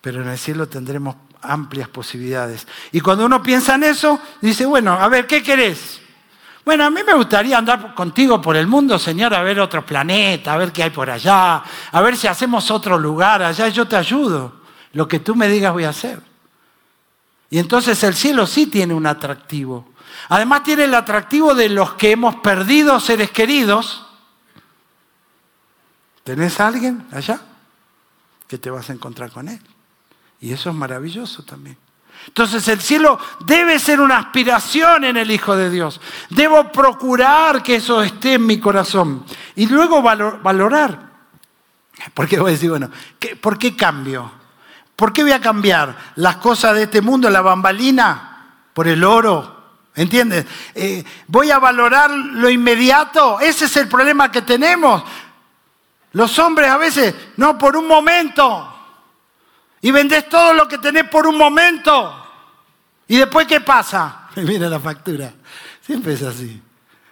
Pero 0.00 0.22
en 0.22 0.28
el 0.28 0.38
cielo 0.38 0.66
tendremos 0.66 1.14
amplias 1.42 1.90
posibilidades. 1.90 2.66
Y 2.90 3.00
cuando 3.00 3.26
uno 3.26 3.42
piensa 3.42 3.74
en 3.74 3.84
eso, 3.84 4.18
dice, 4.40 4.64
bueno, 4.64 4.94
a 4.94 5.08
ver, 5.08 5.26
¿qué 5.26 5.42
querés? 5.42 5.99
Bueno, 6.64 6.84
a 6.84 6.90
mí 6.90 7.00
me 7.06 7.14
gustaría 7.14 7.56
andar 7.56 7.94
contigo 7.94 8.40
por 8.40 8.56
el 8.56 8.66
mundo, 8.66 8.98
Señor, 8.98 9.34
a 9.34 9.42
ver 9.42 9.60
otros 9.60 9.84
planetas, 9.84 10.54
a 10.54 10.58
ver 10.58 10.72
qué 10.72 10.82
hay 10.82 10.90
por 10.90 11.08
allá, 11.08 11.62
a 11.90 12.00
ver 12.02 12.16
si 12.16 12.26
hacemos 12.26 12.70
otro 12.70 12.98
lugar 12.98 13.42
allá, 13.42 13.68
yo 13.68 13.88
te 13.88 13.96
ayudo. 13.96 14.60
Lo 14.92 15.08
que 15.08 15.20
tú 15.20 15.34
me 15.34 15.48
digas 15.48 15.72
voy 15.72 15.84
a 15.84 15.90
hacer. 15.90 16.20
Y 17.48 17.58
entonces 17.58 18.02
el 18.04 18.14
cielo 18.14 18.46
sí 18.46 18.66
tiene 18.66 18.94
un 18.94 19.06
atractivo. 19.06 19.88
Además 20.28 20.62
tiene 20.62 20.84
el 20.84 20.94
atractivo 20.94 21.54
de 21.54 21.68
los 21.68 21.94
que 21.94 22.12
hemos 22.12 22.36
perdido 22.36 23.00
seres 23.00 23.30
queridos. 23.30 24.06
¿Tenés 26.22 26.60
a 26.60 26.68
alguien 26.68 27.06
allá? 27.10 27.40
Que 28.46 28.58
te 28.58 28.70
vas 28.70 28.90
a 28.90 28.92
encontrar 28.92 29.30
con 29.32 29.48
él. 29.48 29.60
Y 30.40 30.52
eso 30.52 30.70
es 30.70 30.76
maravilloso 30.76 31.42
también. 31.42 31.76
Entonces 32.26 32.66
el 32.68 32.80
cielo 32.80 33.18
debe 33.40 33.78
ser 33.78 34.00
una 34.00 34.18
aspiración 34.18 35.04
en 35.04 35.16
el 35.16 35.30
Hijo 35.30 35.56
de 35.56 35.70
Dios. 35.70 36.00
Debo 36.28 36.70
procurar 36.70 37.62
que 37.62 37.76
eso 37.76 38.02
esté 38.02 38.34
en 38.34 38.46
mi 38.46 38.60
corazón. 38.60 39.24
Y 39.56 39.66
luego 39.66 40.02
valorar. 40.02 41.10
Porque 42.14 42.38
voy 42.38 42.50
a 42.50 42.52
decir, 42.52 42.70
bueno, 42.70 42.90
¿por 43.40 43.58
qué 43.58 43.76
cambio? 43.76 44.30
¿Por 44.96 45.12
qué 45.12 45.22
voy 45.22 45.32
a 45.32 45.40
cambiar 45.40 45.96
las 46.16 46.36
cosas 46.36 46.74
de 46.74 46.84
este 46.84 47.00
mundo, 47.00 47.30
la 47.30 47.40
bambalina, 47.40 48.54
por 48.72 48.86
el 48.86 49.02
oro? 49.02 49.60
¿Entiendes? 49.94 50.46
Eh, 50.74 51.04
voy 51.26 51.50
a 51.50 51.58
valorar 51.58 52.10
lo 52.10 52.48
inmediato. 52.48 53.40
Ese 53.40 53.64
es 53.64 53.76
el 53.76 53.88
problema 53.88 54.30
que 54.30 54.42
tenemos. 54.42 55.02
Los 56.12 56.38
hombres 56.38 56.70
a 56.70 56.76
veces, 56.76 57.14
no, 57.36 57.58
por 57.58 57.76
un 57.76 57.86
momento. 57.86 58.79
Y 59.82 59.90
vendés 59.90 60.28
todo 60.28 60.52
lo 60.52 60.68
que 60.68 60.78
tenés 60.78 61.04
por 61.04 61.26
un 61.26 61.38
momento. 61.38 62.16
¿Y 63.08 63.16
después 63.16 63.46
qué 63.46 63.60
pasa? 63.60 64.28
Mira 64.36 64.68
la 64.68 64.80
factura. 64.80 65.32
Siempre 65.80 66.14
es 66.14 66.22
así. 66.22 66.60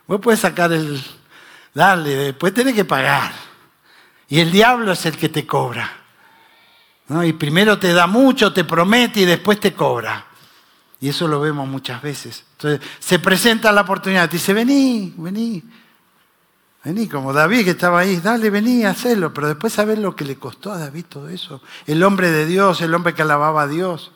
Vos 0.06 0.20
puedes 0.20 0.40
sacar 0.40 0.72
el... 0.72 1.02
Dale, 1.74 2.14
después 2.16 2.52
tenés 2.54 2.74
que 2.74 2.84
pagar. 2.84 3.32
Y 4.28 4.40
el 4.40 4.50
diablo 4.50 4.92
es 4.92 5.06
el 5.06 5.16
que 5.16 5.28
te 5.28 5.46
cobra. 5.46 5.90
Y 7.24 7.32
primero 7.32 7.78
te 7.78 7.92
da 7.92 8.06
mucho, 8.06 8.52
te 8.52 8.64
promete 8.64 9.20
y 9.20 9.24
después 9.24 9.58
te 9.58 9.72
cobra. 9.72 10.26
Y 11.00 11.08
eso 11.08 11.26
lo 11.26 11.40
vemos 11.40 11.66
muchas 11.66 12.02
veces. 12.02 12.44
Entonces 12.52 12.86
se 12.98 13.18
presenta 13.18 13.72
la 13.72 13.82
oportunidad, 13.82 14.28
te 14.28 14.36
dice, 14.36 14.52
vení, 14.52 15.14
vení. 15.16 15.62
Vení, 16.84 17.08
como 17.08 17.32
David 17.32 17.64
que 17.64 17.70
estaba 17.70 18.00
ahí, 18.00 18.16
dale, 18.16 18.50
vení, 18.50 18.84
hacelo. 18.84 19.34
Pero 19.34 19.48
después 19.48 19.72
sabes 19.72 19.98
lo 19.98 20.14
que 20.14 20.24
le 20.24 20.36
costó 20.36 20.72
a 20.72 20.78
David 20.78 21.06
todo 21.08 21.28
eso. 21.28 21.60
El 21.86 22.02
hombre 22.02 22.30
de 22.30 22.46
Dios, 22.46 22.80
el 22.80 22.94
hombre 22.94 23.14
que 23.14 23.22
alababa 23.22 23.62
a 23.62 23.66
Dios. 23.66 24.12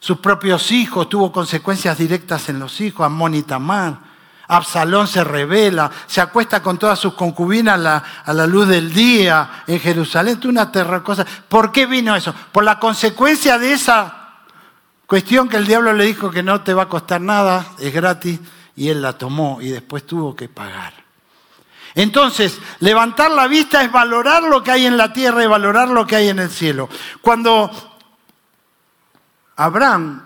Sus 0.00 0.18
propios 0.18 0.70
hijos, 0.72 1.08
tuvo 1.08 1.32
consecuencias 1.32 1.96
directas 1.96 2.48
en 2.48 2.58
los 2.58 2.80
hijos, 2.80 3.04
Amón 3.06 3.34
y 3.34 3.42
Tamar. 3.42 4.14
Absalón 4.46 5.06
se 5.06 5.24
revela, 5.24 5.90
se 6.06 6.20
acuesta 6.20 6.62
con 6.62 6.78
todas 6.78 6.98
sus 6.98 7.14
concubinas 7.14 8.04
a 8.24 8.32
la, 8.32 8.46
luz 8.46 8.68
del 8.68 8.92
día 8.92 9.64
en 9.66 9.80
Jerusalén. 9.80 10.38
Es 10.38 10.44
una 10.44 10.70
terra 10.70 11.02
cosa. 11.02 11.24
¿Por 11.48 11.72
qué 11.72 11.86
vino 11.86 12.14
eso? 12.14 12.34
Por 12.52 12.64
la 12.64 12.78
consecuencia 12.78 13.58
de 13.58 13.72
esa 13.72 14.42
cuestión 15.06 15.48
que 15.48 15.56
el 15.56 15.66
diablo 15.66 15.92
le 15.92 16.04
dijo 16.04 16.30
que 16.30 16.42
no 16.42 16.60
te 16.60 16.74
va 16.74 16.82
a 16.82 16.88
costar 16.88 17.20
nada, 17.20 17.66
es 17.78 17.92
gratis, 17.92 18.40
y 18.76 18.88
él 18.88 19.00
la 19.00 19.16
tomó 19.16 19.60
y 19.60 19.68
después 19.68 20.06
tuvo 20.06 20.34
que 20.36 20.48
pagar. 20.48 21.03
Entonces, 21.94 22.58
levantar 22.80 23.30
la 23.30 23.46
vista 23.46 23.82
es 23.82 23.92
valorar 23.92 24.42
lo 24.42 24.62
que 24.62 24.72
hay 24.72 24.86
en 24.86 24.96
la 24.96 25.12
tierra 25.12 25.44
y 25.44 25.46
valorar 25.46 25.88
lo 25.88 26.06
que 26.06 26.16
hay 26.16 26.28
en 26.28 26.40
el 26.40 26.50
cielo. 26.50 26.88
Cuando 27.20 27.70
Abraham 29.56 30.22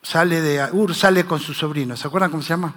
sale 0.00 0.40
de 0.40 0.68
Ur, 0.72 0.94
sale 0.94 1.24
con 1.24 1.40
su 1.40 1.54
sobrino, 1.54 1.96
¿se 1.96 2.06
acuerdan 2.06 2.30
cómo 2.30 2.42
se 2.42 2.50
llama? 2.50 2.74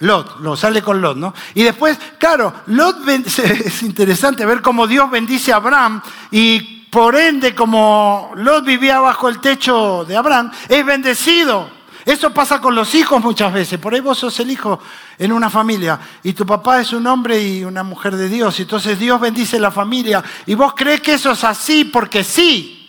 Lot, 0.00 0.40
lo 0.40 0.56
sale 0.56 0.82
con 0.82 1.00
Lot, 1.00 1.16
¿no? 1.16 1.32
Y 1.54 1.62
después, 1.62 1.98
claro, 2.18 2.52
Lot 2.66 3.08
es 3.08 3.82
interesante 3.82 4.44
ver 4.44 4.60
cómo 4.60 4.86
Dios 4.86 5.08
bendice 5.10 5.52
a 5.52 5.56
Abraham 5.56 6.02
y 6.32 6.74
por 6.90 7.16
ende, 7.16 7.54
como 7.54 8.32
Lot 8.36 8.64
vivía 8.64 9.00
bajo 9.00 9.28
el 9.28 9.40
techo 9.40 10.04
de 10.04 10.16
Abraham, 10.16 10.50
es 10.68 10.84
bendecido. 10.84 11.83
Eso 12.04 12.34
pasa 12.34 12.60
con 12.60 12.74
los 12.74 12.94
hijos 12.94 13.22
muchas 13.22 13.52
veces. 13.52 13.78
Por 13.78 13.94
ahí 13.94 14.00
vos 14.00 14.18
sos 14.18 14.38
el 14.40 14.50
hijo 14.50 14.78
en 15.18 15.32
una 15.32 15.48
familia 15.48 15.98
y 16.22 16.34
tu 16.34 16.44
papá 16.44 16.80
es 16.80 16.92
un 16.92 17.06
hombre 17.06 17.42
y 17.42 17.64
una 17.64 17.82
mujer 17.82 18.16
de 18.16 18.28
Dios. 18.28 18.60
Entonces 18.60 18.98
Dios 18.98 19.20
bendice 19.20 19.58
la 19.58 19.70
familia 19.70 20.22
y 20.46 20.54
vos 20.54 20.74
crees 20.76 21.00
que 21.00 21.14
eso 21.14 21.32
es 21.32 21.44
así 21.44 21.84
porque 21.84 22.22
sí. 22.22 22.80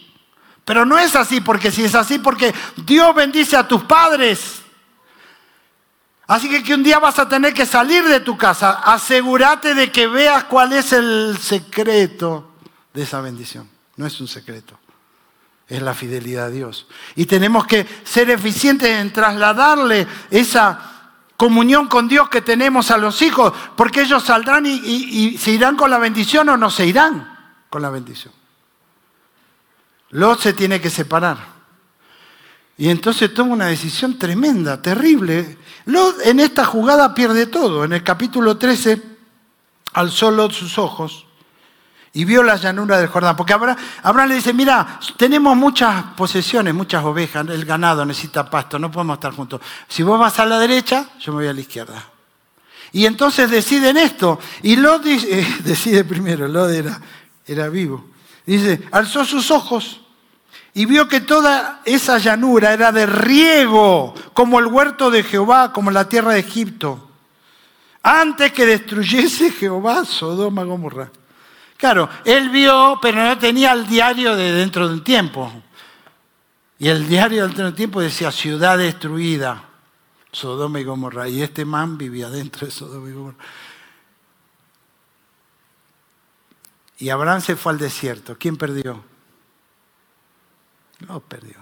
Pero 0.65 0.83
no 0.83 0.97
es 0.97 1.15
así 1.15 1.41
porque 1.41 1.71
sí, 1.71 1.85
es 1.85 1.95
así 1.95 2.19
porque 2.19 2.53
Dios 2.75 3.15
bendice 3.15 3.55
a 3.55 3.67
tus 3.67 3.83
padres. 3.83 4.61
Así 6.27 6.49
que 6.49 6.63
que 6.63 6.73
un 6.73 6.83
día 6.83 6.97
vas 6.97 7.19
a 7.19 7.29
tener 7.29 7.53
que 7.53 7.67
salir 7.67 8.03
de 8.03 8.19
tu 8.19 8.35
casa, 8.35 8.81
asegúrate 8.83 9.75
de 9.75 9.91
que 9.91 10.07
veas 10.07 10.45
cuál 10.45 10.73
es 10.73 10.91
el 10.91 11.37
secreto 11.39 12.51
de 12.93 13.03
esa 13.03 13.21
bendición. 13.21 13.69
No 13.95 14.07
es 14.07 14.19
un 14.19 14.27
secreto, 14.27 14.77
es 15.67 15.81
la 15.81 15.93
fidelidad 15.93 16.45
a 16.45 16.49
Dios. 16.49 16.87
Y 17.15 17.25
tenemos 17.25 17.65
que 17.65 17.85
ser 18.03 18.29
eficientes 18.29 18.89
en 18.89 19.11
trasladarle 19.11 20.07
esa 20.29 20.91
comunión 21.37 21.87
con 21.87 22.07
Dios 22.07 22.29
que 22.29 22.41
tenemos 22.41 22.91
a 22.91 22.97
los 22.97 23.21
hijos, 23.21 23.53
porque 23.75 24.01
ellos 24.01 24.23
saldrán 24.23 24.65
y, 24.65 24.71
y 24.73 25.37
se 25.37 25.51
irán 25.51 25.75
con 25.75 25.89
la 25.89 25.97
bendición 25.97 26.49
o 26.49 26.57
no 26.57 26.69
se 26.69 26.85
irán 26.85 27.55
con 27.69 27.81
la 27.81 27.89
bendición. 27.89 28.33
Lot 30.11 30.39
se 30.39 30.53
tiene 30.53 30.79
que 30.79 30.89
separar. 30.89 31.55
Y 32.77 32.89
entonces 32.89 33.33
toma 33.33 33.53
una 33.53 33.67
decisión 33.67 34.19
tremenda, 34.19 34.81
terrible. 34.81 35.57
Lot 35.85 36.25
en 36.25 36.39
esta 36.39 36.65
jugada 36.65 37.13
pierde 37.13 37.47
todo. 37.47 37.83
En 37.83 37.93
el 37.93 38.03
capítulo 38.03 38.57
13 38.57 39.01
alzó 39.93 40.31
Lot 40.31 40.51
sus 40.51 40.77
ojos 40.77 41.24
y 42.15 42.23
vio 42.23 42.43
la 42.43 42.55
llanura 42.55 42.97
del 42.97 43.09
Jordán. 43.09 43.35
Porque 43.35 43.53
Abraham, 43.53 44.29
le 44.29 44.35
dice, 44.35 44.53
mira, 44.53 44.99
tenemos 45.17 45.55
muchas 45.55 46.01
posesiones, 46.15 46.73
muchas 46.73 47.03
ovejas, 47.03 47.45
el 47.49 47.65
ganado 47.65 48.05
necesita 48.05 48.49
pasto, 48.49 48.79
no 48.79 48.89
podemos 48.89 49.15
estar 49.17 49.33
juntos. 49.33 49.59
Si 49.89 50.01
vos 50.01 50.17
vas 50.17 50.39
a 50.39 50.45
la 50.45 50.57
derecha, 50.57 51.09
yo 51.19 51.33
me 51.33 51.39
voy 51.39 51.47
a 51.49 51.53
la 51.53 51.59
izquierda. 51.59 52.03
Y 52.93 53.05
entonces 53.05 53.51
deciden 53.51 53.97
esto. 53.97 54.39
Y 54.63 54.77
Lot 54.77 55.03
decide 55.65 56.05
primero, 56.05 56.47
Lot 56.47 56.71
era, 56.71 57.01
era 57.45 57.67
vivo. 57.67 58.05
Dice, 58.45 58.87
alzó 58.93 59.25
sus 59.25 59.51
ojos 59.51 59.99
y 60.73 60.85
vio 60.85 61.09
que 61.09 61.19
toda 61.19 61.81
esa 61.83 62.17
llanura 62.17 62.71
era 62.71 62.93
de 62.93 63.07
riego, 63.07 64.13
como 64.33 64.59
el 64.59 64.67
huerto 64.67 65.11
de 65.11 65.21
Jehová, 65.21 65.73
como 65.73 65.91
la 65.91 66.07
tierra 66.07 66.31
de 66.31 66.39
Egipto, 66.39 67.09
antes 68.01 68.53
que 68.53 68.65
destruyese 68.65 69.51
Jehová 69.51 70.05
Sodoma 70.05 70.61
y 70.61 70.65
Gomorra. 70.65 71.11
Claro, 71.77 72.09
él 72.23 72.49
vio, 72.49 72.99
pero 73.01 73.23
no 73.23 73.37
tenía 73.37 73.73
el 73.73 73.87
diario 73.87 74.35
de 74.35 74.53
dentro 74.53 74.87
de 74.87 74.93
un 74.93 75.03
tiempo. 75.03 75.51
Y 76.79 76.87
el 76.89 77.07
diario 77.07 77.41
de 77.41 77.47
dentro 77.47 77.65
de 77.65 77.69
un 77.71 77.75
tiempo 77.75 78.01
decía 78.01 78.31
ciudad 78.31 78.77
destruida, 78.77 79.63
Sodoma 80.31 80.79
y 80.79 80.83
Gomorra. 80.83 81.27
Y 81.27 81.41
este 81.41 81.65
man 81.65 81.97
vivía 81.97 82.29
dentro 82.29 82.65
de 82.65 82.71
Sodoma 82.71 83.09
y 83.09 83.13
Gomorra. 83.13 83.37
Y 86.97 87.09
Abraham 87.09 87.41
se 87.41 87.55
fue 87.55 87.73
al 87.73 87.77
desierto. 87.77 88.37
¿Quién 88.39 88.55
perdió? 88.55 89.03
No 91.07 91.19
perdió. 91.19 91.57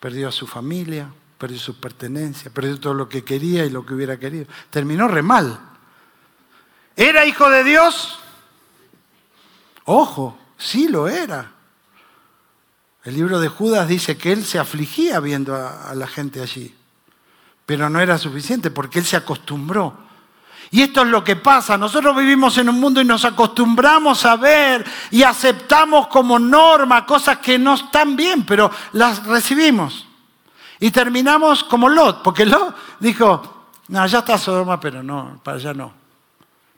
Perdió 0.00 0.28
a 0.28 0.32
su 0.32 0.46
familia, 0.46 1.10
perdió 1.36 1.58
su 1.58 1.78
pertenencia, 1.78 2.50
perdió 2.50 2.80
todo 2.80 2.94
lo 2.94 3.08
que 3.08 3.22
quería 3.22 3.66
y 3.66 3.70
lo 3.70 3.84
que 3.84 3.94
hubiera 3.94 4.18
querido. 4.18 4.46
Terminó 4.70 5.08
re 5.08 5.22
mal. 5.22 5.58
¿Era 6.96 7.26
hijo 7.26 7.50
de 7.50 7.64
Dios? 7.64 8.18
Ojo, 9.86 10.36
sí 10.58 10.88
lo 10.88 11.08
era. 11.08 11.52
El 13.04 13.14
libro 13.14 13.40
de 13.40 13.48
Judas 13.48 13.88
dice 13.88 14.16
que 14.16 14.32
él 14.32 14.44
se 14.44 14.58
afligía 14.58 15.20
viendo 15.20 15.54
a, 15.54 15.94
la 15.94 16.06
gente 16.06 16.42
allí, 16.42 16.74
pero 17.64 17.88
no 17.88 18.00
era 18.00 18.18
suficiente 18.18 18.70
porque 18.70 18.98
él 18.98 19.04
se 19.04 19.16
acostumbró 19.16 20.06
y 20.70 20.82
esto 20.82 21.02
es 21.02 21.08
lo 21.08 21.22
que 21.22 21.36
pasa. 21.36 21.78
Nosotros 21.78 22.16
vivimos 22.16 22.58
en 22.58 22.68
un 22.68 22.80
mundo 22.80 23.00
y 23.00 23.04
nos 23.04 23.24
acostumbramos 23.24 24.24
a 24.24 24.36
ver 24.36 24.84
y 25.10 25.22
aceptamos 25.22 26.08
como 26.08 26.38
norma 26.38 27.06
cosas 27.06 27.38
que 27.38 27.58
no 27.58 27.74
están 27.74 28.16
bien, 28.16 28.44
pero 28.44 28.70
las 28.92 29.24
recibimos. 29.24 30.06
Y 30.80 30.90
terminamos 30.90 31.64
como 31.64 31.88
Lot, 31.88 32.22
porque 32.22 32.44
Lot 32.44 32.74
dijo, 33.00 33.70
no, 33.88 34.06
ya 34.06 34.18
está 34.18 34.36
Sodoma, 34.36 34.78
pero 34.78 35.02
no, 35.02 35.40
para 35.42 35.56
allá 35.56 35.72
no. 35.72 35.92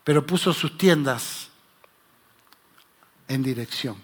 Pero 0.05 0.25
puso 0.25 0.53
sus 0.53 0.77
tiendas 0.77 1.48
en 3.29 3.43
dirección. 3.43 3.97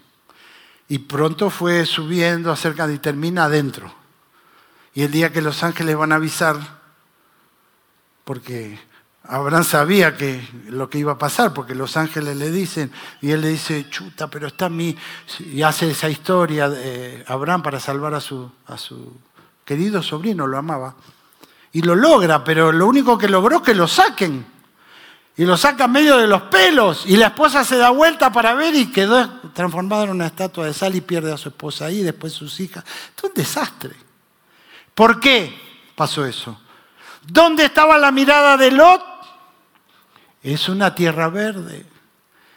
Y 0.87 0.99
pronto 0.99 1.49
fue 1.49 1.85
subiendo 1.85 2.51
acerca 2.51 2.87
de 2.87 2.95
y 2.95 2.99
termina 2.99 3.45
adentro. 3.45 3.93
Y 4.93 5.03
el 5.03 5.11
día 5.11 5.33
que 5.33 5.41
los 5.41 5.63
ángeles 5.63 5.97
van 5.97 6.11
a 6.11 6.15
avisar, 6.15 6.57
porque 8.23 8.79
Abraham 9.23 9.63
sabía 9.63 10.15
que 10.15 10.47
lo 10.67 10.89
que 10.89 10.99
iba 10.99 11.13
a 11.13 11.17
pasar, 11.17 11.53
porque 11.53 11.75
los 11.75 11.97
ángeles 11.97 12.37
le 12.37 12.51
dicen, 12.51 12.91
y 13.21 13.31
él 13.31 13.41
le 13.41 13.49
dice, 13.49 13.89
chuta, 13.89 14.29
pero 14.29 14.47
está 14.47 14.69
mí, 14.69 14.95
y 15.39 15.63
hace 15.63 15.89
esa 15.91 16.09
historia 16.09 16.69
de 16.69 17.23
Abraham 17.27 17.63
para 17.63 17.79
salvar 17.79 18.13
a 18.13 18.21
su, 18.21 18.51
a 18.67 18.77
su 18.77 19.17
querido 19.65 20.03
sobrino, 20.03 20.47
lo 20.47 20.57
amaba. 20.57 20.95
Y 21.71 21.81
lo 21.81 21.95
logra, 21.95 22.43
pero 22.43 22.71
lo 22.71 22.87
único 22.87 23.17
que 23.17 23.27
logró 23.27 23.57
es 23.57 23.63
que 23.63 23.73
lo 23.73 23.87
saquen. 23.87 24.45
Y 25.37 25.43
lo 25.43 25.57
saca 25.57 25.87
medio 25.87 26.17
de 26.17 26.27
los 26.27 26.43
pelos. 26.43 27.03
Y 27.05 27.17
la 27.17 27.27
esposa 27.27 27.63
se 27.65 27.77
da 27.77 27.89
vuelta 27.89 28.31
para 28.31 28.53
ver 28.53 28.73
y 28.75 28.91
quedó 28.91 29.27
transformada 29.53 30.05
en 30.05 30.11
una 30.11 30.27
estatua 30.27 30.65
de 30.65 30.73
sal 30.73 30.95
y 30.95 31.01
pierde 31.01 31.33
a 31.33 31.37
su 31.37 31.49
esposa 31.49 31.85
ahí, 31.85 32.03
después 32.03 32.33
sus 32.33 32.59
hijas. 32.59 32.85
Es 33.17 33.23
un 33.23 33.33
desastre. 33.33 33.95
¿Por 34.93 35.19
qué 35.19 35.53
pasó 35.95 36.25
eso? 36.25 36.59
¿Dónde 37.27 37.65
estaba 37.65 37.97
la 37.97 38.11
mirada 38.11 38.55
de 38.55 38.71
Lot? 38.71 39.03
Es 40.41 40.69
una 40.69 40.95
tierra 40.95 41.27
verde. 41.27 41.85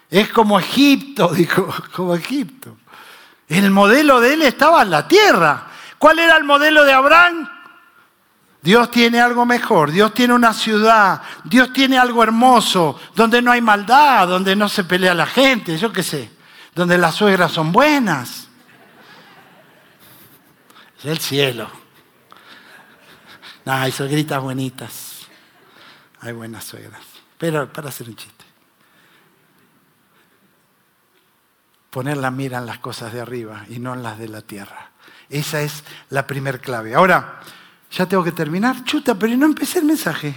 Es 0.08 0.28
como 0.28 0.58
Egipto, 0.60 1.28
dijo, 1.34 1.68
como 1.94 2.14
Egipto. 2.14 2.76
El 3.48 3.70
modelo 3.70 4.20
de 4.20 4.34
él 4.34 4.42
estaba 4.42 4.82
en 4.82 4.90
la 4.90 5.08
tierra. 5.08 5.66
¿Cuál 5.98 6.20
era 6.20 6.36
el 6.36 6.44
modelo 6.44 6.84
de 6.84 6.92
Abraham? 6.92 7.48
Dios 8.60 8.90
tiene 8.90 9.20
algo 9.20 9.46
mejor, 9.46 9.92
Dios 9.92 10.12
tiene 10.12 10.34
una 10.34 10.52
ciudad, 10.52 11.22
Dios 11.44 11.72
tiene 11.72 11.96
algo 11.96 12.22
hermoso, 12.22 12.98
donde 13.14 13.40
no 13.40 13.52
hay 13.52 13.60
maldad, 13.60 14.26
donde 14.26 14.56
no 14.56 14.68
se 14.68 14.84
pelea 14.84 15.14
la 15.14 15.26
gente, 15.26 15.78
yo 15.78 15.92
qué 15.92 16.02
sé, 16.02 16.30
donde 16.74 16.98
las 16.98 17.14
suegras 17.14 17.52
son 17.52 17.70
buenas. 17.70 18.48
Es 20.98 21.04
el 21.04 21.18
cielo. 21.18 21.70
No, 23.64 23.72
hay 23.72 23.92
suegritas 23.92 24.42
bonitas. 24.42 25.26
Hay 26.20 26.32
buenas 26.32 26.64
suegras. 26.64 27.02
Pero 27.36 27.72
para 27.72 27.90
hacer 27.90 28.08
un 28.08 28.16
chiste. 28.16 28.44
Poner 31.90 32.16
la 32.16 32.30
mira 32.30 32.58
en 32.58 32.66
las 32.66 32.78
cosas 32.78 33.12
de 33.12 33.20
arriba 33.20 33.64
y 33.68 33.78
no 33.78 33.94
en 33.94 34.02
las 34.02 34.18
de 34.18 34.28
la 34.28 34.42
tierra. 34.42 34.90
Esa 35.30 35.60
es 35.60 35.84
la 36.10 36.26
primer 36.26 36.60
clave. 36.60 36.94
Ahora, 36.94 37.40
ya 37.90 38.06
tengo 38.06 38.24
que 38.24 38.32
terminar. 38.32 38.84
Chuta, 38.84 39.14
pero 39.14 39.36
no 39.36 39.46
empecé 39.46 39.78
el 39.78 39.84
mensaje. 39.84 40.34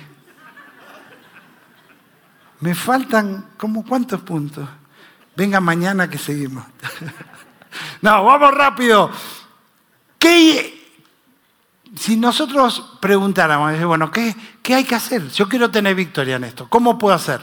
Me 2.60 2.76
faltan 2.76 3.50
como 3.58 3.86
cuántos 3.86 4.22
puntos. 4.22 4.68
Venga 5.36 5.60
mañana 5.60 6.10
que 6.10 6.18
seguimos. 6.18 6.66
no, 8.02 8.24
vamos 8.24 8.54
rápido. 8.54 9.10
¿Qué 10.20 10.82
si 11.96 12.16
nosotros 12.16 12.98
preguntáramos, 13.02 13.84
bueno, 13.84 14.12
¿qué, 14.12 14.36
¿qué 14.62 14.76
hay 14.76 14.84
que 14.86 14.96
hacer? 14.96 15.28
Yo 15.30 15.50
quiero 15.50 15.72
tener 15.72 15.94
victoria 15.96 16.38
en 16.38 16.46
esto. 16.46 16.70
¿Cómo 16.70 16.98
puedo 16.98 17.16
hacer? 17.16 17.42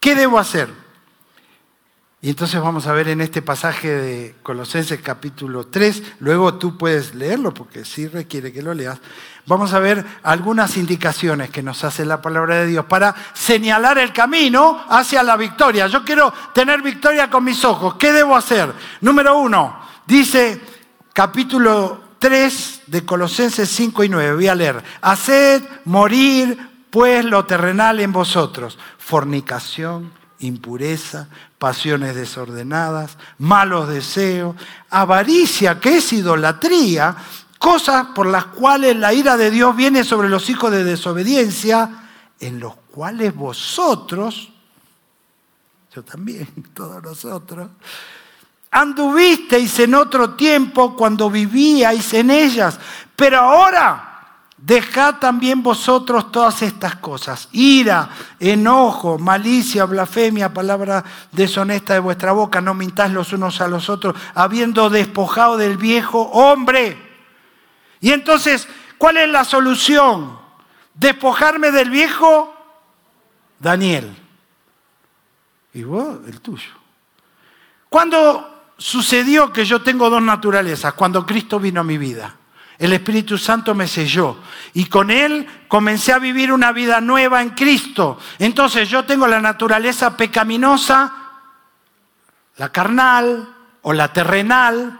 ¿Qué 0.00 0.14
debo 0.14 0.38
hacer? 0.38 0.85
Y 2.22 2.30
entonces 2.30 2.60
vamos 2.60 2.86
a 2.86 2.92
ver 2.92 3.08
en 3.08 3.20
este 3.20 3.42
pasaje 3.42 3.88
de 3.88 4.34
Colosenses 4.42 5.00
capítulo 5.02 5.66
3, 5.66 6.02
luego 6.20 6.54
tú 6.54 6.78
puedes 6.78 7.14
leerlo 7.14 7.52
porque 7.52 7.84
sí 7.84 8.08
requiere 8.08 8.52
que 8.52 8.62
lo 8.62 8.72
leas. 8.72 8.98
Vamos 9.46 9.74
a 9.74 9.78
ver 9.78 10.04
algunas 10.22 10.78
indicaciones 10.78 11.50
que 11.50 11.62
nos 11.62 11.84
hace 11.84 12.06
la 12.06 12.22
palabra 12.22 12.56
de 12.56 12.66
Dios 12.68 12.86
para 12.86 13.14
señalar 13.34 13.98
el 13.98 14.14
camino 14.14 14.82
hacia 14.88 15.22
la 15.22 15.36
victoria. 15.36 15.86
Yo 15.88 16.04
quiero 16.04 16.32
tener 16.54 16.80
victoria 16.80 17.28
con 17.28 17.44
mis 17.44 17.62
ojos. 17.64 17.96
¿Qué 17.96 18.12
debo 18.12 18.34
hacer? 18.34 18.72
Número 19.02 19.38
uno, 19.38 19.78
dice 20.06 20.60
capítulo 21.12 22.00
3 22.18 22.82
de 22.86 23.04
Colosenses 23.04 23.68
5 23.68 24.04
y 24.04 24.08
9. 24.08 24.34
Voy 24.34 24.48
a 24.48 24.54
leer. 24.54 24.82
Haced 25.02 25.62
morir 25.84 26.58
pues 26.90 27.26
lo 27.26 27.44
terrenal 27.44 28.00
en 28.00 28.10
vosotros. 28.10 28.78
Fornicación, 28.98 30.12
impureza, 30.40 31.28
pasiones 31.58 32.14
desordenadas, 32.14 33.16
malos 33.38 33.88
deseos, 33.88 34.56
avaricia, 34.90 35.80
que 35.80 35.98
es 35.98 36.12
idolatría, 36.12 37.16
cosas 37.58 38.08
por 38.14 38.26
las 38.26 38.46
cuales 38.46 38.96
la 38.96 39.12
ira 39.14 39.36
de 39.36 39.50
Dios 39.50 39.74
viene 39.74 40.04
sobre 40.04 40.28
los 40.28 40.48
hijos 40.50 40.70
de 40.70 40.84
desobediencia, 40.84 41.90
en 42.38 42.60
los 42.60 42.74
cuales 42.90 43.34
vosotros, 43.34 44.50
yo 45.94 46.02
también, 46.02 46.48
todos 46.74 47.02
nosotros, 47.02 47.68
anduvisteis 48.70 49.78
en 49.80 49.94
otro 49.94 50.34
tiempo 50.34 50.94
cuando 50.94 51.30
vivíais 51.30 52.12
en 52.12 52.30
ellas, 52.30 52.78
pero 53.14 53.38
ahora 53.38 54.15
Dejad 54.58 55.16
también 55.16 55.62
vosotros 55.62 56.32
todas 56.32 56.62
estas 56.62 56.96
cosas, 56.96 57.48
ira, 57.52 58.08
enojo, 58.40 59.18
malicia, 59.18 59.84
blasfemia, 59.84 60.54
palabra 60.54 61.04
deshonesta 61.30 61.92
de 61.92 62.00
vuestra 62.00 62.32
boca, 62.32 62.62
no 62.62 62.72
mintáis 62.72 63.12
los 63.12 63.34
unos 63.34 63.60
a 63.60 63.68
los 63.68 63.90
otros, 63.90 64.16
habiendo 64.34 64.88
despojado 64.88 65.58
del 65.58 65.76
viejo 65.76 66.22
hombre. 66.22 66.96
Y 68.00 68.12
entonces, 68.12 68.66
¿cuál 68.96 69.18
es 69.18 69.28
la 69.28 69.44
solución? 69.44 70.38
¿Despojarme 70.94 71.70
del 71.70 71.90
viejo? 71.90 72.54
Daniel. 73.58 74.16
Y 75.74 75.82
vos, 75.82 76.16
el 76.26 76.40
tuyo. 76.40 76.70
¿Cuándo 77.90 78.72
sucedió 78.78 79.52
que 79.52 79.66
yo 79.66 79.82
tengo 79.82 80.08
dos 80.08 80.22
naturalezas? 80.22 80.94
Cuando 80.94 81.26
Cristo 81.26 81.60
vino 81.60 81.82
a 81.82 81.84
mi 81.84 81.98
vida. 81.98 82.34
El 82.78 82.92
Espíritu 82.92 83.38
Santo 83.38 83.74
me 83.74 83.88
selló 83.88 84.38
y 84.74 84.86
con 84.86 85.10
Él 85.10 85.46
comencé 85.66 86.12
a 86.12 86.18
vivir 86.18 86.52
una 86.52 86.72
vida 86.72 87.00
nueva 87.00 87.40
en 87.40 87.50
Cristo. 87.50 88.18
Entonces 88.38 88.88
yo 88.88 89.04
tengo 89.04 89.26
la 89.26 89.40
naturaleza 89.40 90.16
pecaminosa, 90.16 91.12
la 92.56 92.68
carnal 92.70 93.54
o 93.82 93.92
la 93.92 94.12
terrenal 94.12 94.98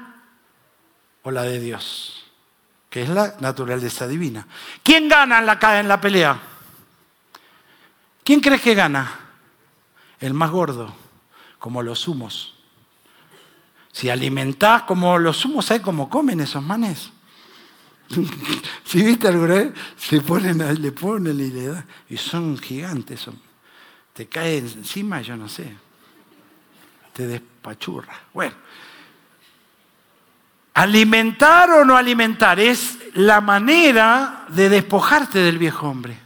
o 1.22 1.30
la 1.30 1.42
de 1.42 1.60
Dios, 1.60 2.24
que 2.88 3.02
es 3.02 3.10
la 3.10 3.34
naturaleza 3.40 4.06
divina. 4.06 4.46
¿Quién 4.82 5.08
gana 5.08 5.40
en 5.40 5.46
la, 5.46 5.58
en 5.78 5.88
la 5.88 6.00
pelea? 6.00 6.40
¿Quién 8.24 8.40
crees 8.40 8.62
que 8.62 8.74
gana? 8.74 9.20
El 10.18 10.32
más 10.32 10.50
gordo, 10.50 10.94
como 11.58 11.82
los 11.82 12.08
humos. 12.08 12.54
Si 13.92 14.08
alimentás 14.08 14.82
como 14.82 15.18
los 15.18 15.44
humos, 15.44 15.66
¿sabes 15.66 15.82
cómo 15.82 16.08
comen 16.08 16.40
esos 16.40 16.62
manes? 16.62 17.12
si 18.84 19.02
viste 19.02 19.28
alguna 19.28 19.54
vez, 19.54 19.72
se 19.96 20.20
ponen, 20.20 20.80
le 20.80 20.92
ponen 20.92 21.38
y 21.40 21.50
le 21.50 21.66
dan. 21.68 21.86
Y 22.08 22.16
son 22.16 22.56
gigantes. 22.58 23.26
Te 24.12 24.26
caen 24.26 24.66
encima, 24.66 25.20
yo 25.20 25.36
no 25.36 25.48
sé. 25.48 25.76
Te 27.12 27.26
despachurra. 27.26 28.14
Bueno. 28.32 28.54
Alimentar 30.74 31.70
o 31.70 31.84
no 31.84 31.96
alimentar 31.96 32.60
es 32.60 32.98
la 33.14 33.40
manera 33.40 34.44
de 34.48 34.68
despojarte 34.68 35.38
del 35.38 35.58
viejo 35.58 35.88
hombre. 35.88 36.20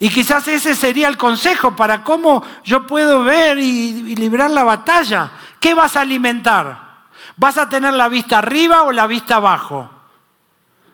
Y 0.00 0.10
quizás 0.10 0.46
ese 0.48 0.74
sería 0.74 1.08
el 1.08 1.16
consejo 1.16 1.74
para 1.74 2.02
cómo 2.02 2.44
yo 2.64 2.86
puedo 2.86 3.22
ver 3.24 3.58
y, 3.58 4.12
y 4.12 4.16
librar 4.16 4.50
la 4.50 4.64
batalla. 4.64 5.30
¿Qué 5.60 5.74
vas 5.74 5.96
a 5.96 6.00
alimentar? 6.00 6.88
¿Vas 7.36 7.58
a 7.58 7.68
tener 7.68 7.94
la 7.94 8.08
vista 8.08 8.38
arriba 8.38 8.82
o 8.82 8.92
la 8.92 9.06
vista 9.06 9.36
abajo? 9.36 9.97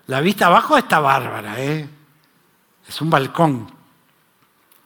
La 0.07 0.21
vista 0.21 0.47
abajo 0.47 0.77
está 0.77 1.01
bárbara, 1.01 1.61
¿eh? 1.61 1.89
Es 2.87 3.01
un 3.01 3.09
balcón, 3.09 3.71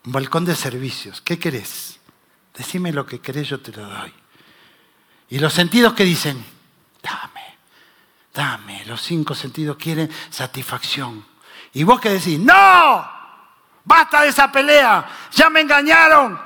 un 0.04 0.12
balcón 0.12 0.44
de 0.44 0.54
servicios. 0.54 1.20
¿Qué 1.20 1.38
querés? 1.38 1.98
Decime 2.54 2.92
lo 2.92 3.04
que 3.04 3.20
querés, 3.20 3.48
yo 3.48 3.60
te 3.60 3.72
lo 3.72 3.88
doy. 3.88 4.12
Y 5.30 5.38
los 5.38 5.52
sentidos 5.52 5.94
que 5.94 6.04
dicen, 6.04 6.44
dame, 7.02 7.58
dame. 8.32 8.84
Los 8.86 9.02
cinco 9.02 9.34
sentidos 9.34 9.76
quieren 9.76 10.10
satisfacción. 10.30 11.24
Y 11.72 11.82
vos 11.82 12.00
que 12.00 12.10
decís, 12.10 12.38
no, 12.38 13.18
basta 13.84 14.22
de 14.22 14.28
esa 14.28 14.50
pelea, 14.50 15.06
ya 15.32 15.50
me 15.50 15.60
engañaron, 15.60 16.40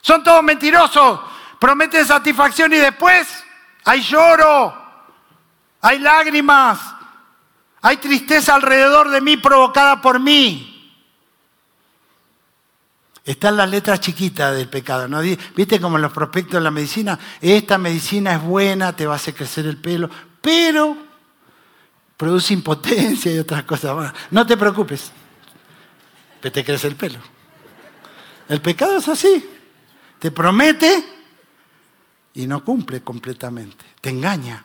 son 0.00 0.22
todos 0.22 0.42
mentirosos, 0.42 1.20
prometen 1.58 2.06
satisfacción 2.06 2.72
y 2.72 2.76
después 2.76 3.44
hay 3.84 4.00
lloro, 4.02 4.74
hay 5.80 5.98
lágrimas, 5.98 6.78
hay 7.80 7.96
tristeza 7.98 8.54
alrededor 8.54 9.10
de 9.10 9.20
mí 9.20 9.36
provocada 9.36 10.00
por 10.00 10.18
mí. 10.18 10.74
Están 13.24 13.58
las 13.58 13.68
letras 13.68 14.00
chiquitas 14.00 14.56
del 14.56 14.68
pecado. 14.68 15.06
¿no? 15.06 15.20
¿Viste 15.20 15.80
como 15.80 15.96
en 15.96 16.02
los 16.02 16.12
prospectos 16.12 16.54
de 16.54 16.60
la 16.62 16.70
medicina? 16.70 17.18
Esta 17.40 17.76
medicina 17.76 18.34
es 18.34 18.42
buena, 18.42 18.96
te 18.96 19.06
va 19.06 19.12
a 19.12 19.16
hacer 19.16 19.34
crecer 19.34 19.66
el 19.66 19.76
pelo, 19.76 20.08
pero 20.40 20.96
produce 22.16 22.54
impotencia 22.54 23.32
y 23.32 23.38
otras 23.38 23.64
cosas 23.64 23.94
más. 23.94 24.14
No 24.30 24.46
te 24.46 24.56
preocupes, 24.56 25.12
que 26.40 26.50
te 26.50 26.64
crece 26.64 26.88
el 26.88 26.96
pelo. 26.96 27.18
El 28.48 28.62
pecado 28.62 28.96
es 28.96 29.08
así. 29.08 29.46
Te 30.18 30.30
promete 30.30 31.04
y 32.34 32.46
no 32.46 32.64
cumple 32.64 33.02
completamente. 33.02 33.84
Te 34.00 34.10
engaña. 34.10 34.64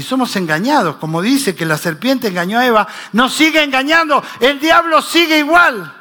Y 0.00 0.02
somos 0.02 0.34
engañados, 0.36 0.96
como 0.96 1.20
dice 1.20 1.54
que 1.54 1.66
la 1.66 1.76
serpiente 1.76 2.28
engañó 2.28 2.58
a 2.58 2.64
Eva, 2.64 2.88
nos 3.12 3.34
sigue 3.34 3.62
engañando, 3.62 4.24
el 4.40 4.58
diablo 4.58 5.02
sigue 5.02 5.40
igual. 5.40 5.94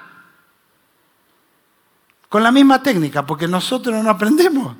Con 2.30 2.42
la 2.42 2.50
misma 2.50 2.82
técnica, 2.82 3.26
porque 3.26 3.46
nosotros 3.46 4.02
no 4.02 4.10
aprendemos. 4.10 4.78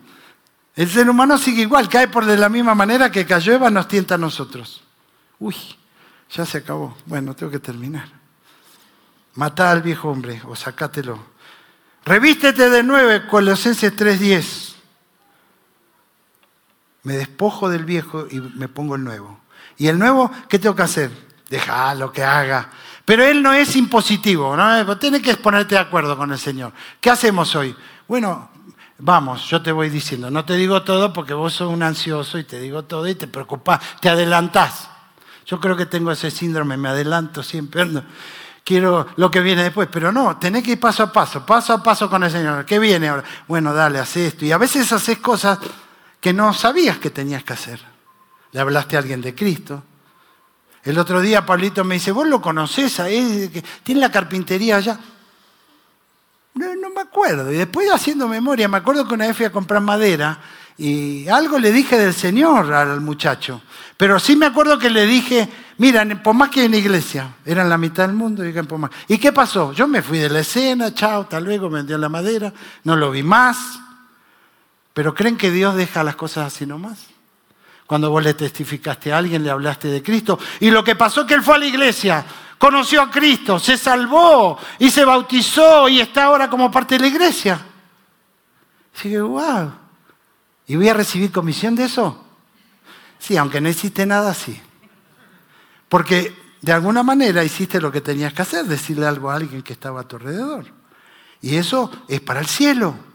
El 0.74 0.90
ser 0.90 1.10
humano 1.10 1.38
sigue 1.38 1.64
igual, 1.64 1.90
cae 1.90 2.08
por 2.08 2.24
de 2.24 2.38
la 2.38 2.48
misma 2.48 2.74
manera 2.76 3.12
que 3.12 3.26
cayó 3.26 3.52
Eva, 3.52 3.70
nos 3.70 3.90
tienta 3.90 4.16
a 4.16 4.18
nosotros. 4.18 4.82
Uy, 5.38 5.58
ya 6.32 6.46
se 6.46 6.60
acabó. 6.60 6.96
Bueno, 7.06 7.36
tengo 7.36 7.52
que 7.52 7.60
terminar. 7.60 8.08
Matá 9.36 9.70
al 9.70 9.82
viejo 9.82 10.08
hombre 10.08 10.42
o 10.48 10.56
sacátelo. 10.56 11.20
Revístete 12.06 12.70
de 12.70 12.84
nuevo, 12.84 13.28
Colosenses 13.28 13.94
3:10 13.94 14.79
me 17.10 17.18
despojo 17.18 17.70
del 17.70 17.86
viejo 17.86 18.28
y 18.30 18.40
me 18.40 18.68
pongo 18.68 18.94
el 18.94 19.04
nuevo. 19.04 19.40
¿Y 19.80 19.88
el 19.88 19.98
nuevo 19.98 20.32
qué 20.48 20.60
tengo 20.60 20.76
que 20.76 20.84
hacer? 20.84 21.10
lo 21.98 22.12
que 22.12 22.24
haga. 22.24 22.70
Pero 23.04 23.26
él 23.26 23.42
no 23.42 23.52
es 23.52 23.76
impositivo, 23.76 24.56
¿no? 24.56 24.96
Tienes 25.00 25.24
que 25.24 25.34
ponerte 25.38 25.74
de 25.74 25.82
acuerdo 25.82 26.16
con 26.16 26.32
el 26.32 26.38
Señor. 26.38 26.72
¿Qué 27.02 27.10
hacemos 27.10 27.56
hoy? 27.56 27.76
Bueno, 28.08 28.52
vamos, 29.00 29.50
yo 29.50 29.60
te 29.60 29.72
voy 29.72 29.90
diciendo, 29.90 30.30
no 30.30 30.46
te 30.46 30.54
digo 30.54 30.84
todo 30.84 31.12
porque 31.12 31.34
vos 31.34 31.54
sos 31.54 31.74
un 31.74 31.82
ansioso 31.82 32.38
y 32.38 32.44
te 32.44 32.60
digo 32.60 32.84
todo 32.84 33.08
y 33.08 33.16
te 33.16 33.28
preocupas, 33.28 33.80
te 34.00 34.10
adelantás. 34.10 34.88
Yo 35.48 35.60
creo 35.60 35.76
que 35.76 35.88
tengo 35.88 36.12
ese 36.12 36.30
síndrome, 36.30 36.78
me 36.78 36.90
adelanto 36.90 37.42
siempre. 37.42 37.88
quiero 38.64 39.08
lo 39.16 39.32
que 39.32 39.40
viene 39.40 39.64
después, 39.64 39.90
pero 39.92 40.12
no, 40.12 40.38
tenés 40.38 40.64
que 40.64 40.74
ir 40.74 40.80
paso 40.80 41.02
a 41.02 41.12
paso, 41.12 41.44
paso 41.44 41.74
a 41.74 41.82
paso 41.82 42.08
con 42.08 42.24
el 42.24 42.30
Señor. 42.30 42.66
¿Qué 42.66 42.78
viene 42.78 43.08
ahora? 43.08 43.24
Bueno, 43.48 43.74
dale, 43.74 43.98
haz 43.98 44.16
esto. 44.18 44.46
Y 44.46 44.52
a 44.52 44.60
veces 44.60 44.94
haces 44.94 45.18
cosas 45.18 45.58
que 46.20 46.34
no 46.34 46.54
sabías 46.54 46.98
que 46.98 47.10
tenías 47.10 47.44
que 47.44 47.54
hacer. 47.54 47.80
Le 48.52 48.60
hablaste 48.60 48.96
a 48.96 49.00
alguien 49.00 49.22
de 49.22 49.36
Cristo. 49.36 49.84
El 50.84 50.98
otro 50.98 51.22
día 51.22 51.46
Pablito 51.46 51.84
me 51.84 51.96
dice, 51.96 52.12
vos 52.12 52.28
lo 52.28 52.42
conocés, 52.42 52.96
que 52.96 53.64
tiene 53.84 54.02
la 54.02 54.12
carpintería 54.12 54.78
allá. 54.78 55.00
No, 56.56 56.76
no, 56.76 56.90
me 56.90 57.02
acuerdo. 57.02 57.52
Y 57.52 57.58
después 57.58 57.90
haciendo 57.92 58.28
memoria, 58.28 58.68
me 58.68 58.78
acuerdo 58.78 59.08
que 59.08 59.14
una 59.14 59.28
vez 59.28 59.38
fui 59.38 59.46
a 59.46 59.52
comprar 59.52 59.82
madera 59.82 60.40
y 60.78 61.28
algo 61.28 61.60
le 61.60 61.72
dije 61.72 61.98
del 61.98 62.14
Señor 62.14 62.74
al 62.74 63.02
muchacho. 63.02 63.62
Pero 63.98 64.18
sí 64.20 64.36
me 64.36 64.46
acuerdo 64.46 64.80
que 64.80 64.90
le 64.90 65.06
dije, 65.06 65.50
mira, 65.78 66.06
por 66.24 66.34
más 66.34 66.50
que 66.50 66.64
en 66.64 66.74
iglesia, 66.74 67.36
eran 67.46 67.70
la 67.70 67.78
mitad 67.78 68.08
del 68.08 68.16
mundo, 68.16 68.46
y 68.46 68.54
¿Y 69.08 69.18
qué 69.18 69.34
pasó? 69.34 69.74
Yo 69.74 69.88
me 69.88 70.02
fui 70.02 70.20
de 70.20 70.30
la 70.30 70.40
escena, 70.40 70.94
chao, 70.94 71.24
hasta 71.24 71.40
luego, 71.42 71.70
me 71.70 71.84
dio 71.84 71.98
la 71.98 72.08
madera, 72.08 72.54
no 72.86 72.96
lo 72.96 73.12
vi 73.12 73.24
más. 73.24 73.58
Pero 74.94 75.14
¿creen 75.14 75.38
que 75.38 75.52
Dios 75.52 75.76
deja 75.76 76.04
las 76.04 76.16
cosas 76.16 76.54
así 76.54 76.66
nomás? 76.66 77.08
Cuando 77.86 78.12
vos 78.12 78.24
le 78.24 78.34
testificaste 78.34 79.12
a 79.12 79.18
alguien, 79.18 79.44
le 79.44 79.50
hablaste 79.50 79.88
de 79.88 80.04
Cristo. 80.04 80.38
Y 80.60 80.70
lo 80.70 80.84
que 80.84 80.96
pasó 80.96 81.26
que 81.26 81.34
él 81.34 81.42
fue 81.42 81.56
a 81.56 81.60
la 81.60 81.66
iglesia, 81.66 82.24
conoció 82.58 83.02
a 83.02 83.10
Cristo, 83.10 83.58
se 83.58 83.78
salvó 83.78 84.60
y 84.78 84.92
se 84.92 85.06
bautizó 85.06 85.90
y 85.90 86.00
está 86.00 86.26
ahora 86.26 86.50
como 86.50 86.70
parte 86.70 86.96
de 86.96 87.02
la 87.02 87.08
iglesia. 87.08 87.60
Sigue, 88.94 89.22
wow. 89.22 89.72
¿Y 90.68 90.76
voy 90.76 90.90
a 90.90 90.94
recibir 90.94 91.32
comisión 91.32 91.76
de 91.76 91.86
eso? 91.86 92.26
Sí, 93.18 93.38
aunque 93.38 93.60
no 93.60 93.70
hiciste 93.70 94.06
nada 94.06 94.32
así. 94.32 94.62
Porque 95.88 96.36
de 96.62 96.72
alguna 96.72 97.02
manera 97.02 97.44
hiciste 97.44 97.82
lo 97.82 97.92
que 97.92 98.02
tenías 98.02 98.34
que 98.34 98.44
hacer, 98.44 98.66
decirle 98.66 99.08
algo 99.08 99.32
a 99.32 99.36
alguien 99.36 99.64
que 99.64 99.74
estaba 99.74 100.02
a 100.02 100.08
tu 100.08 100.18
alrededor. 100.18 100.66
Y 101.42 101.56
eso 101.56 101.90
es 102.08 102.22
para 102.22 102.40
el 102.40 102.48
cielo 102.48 103.09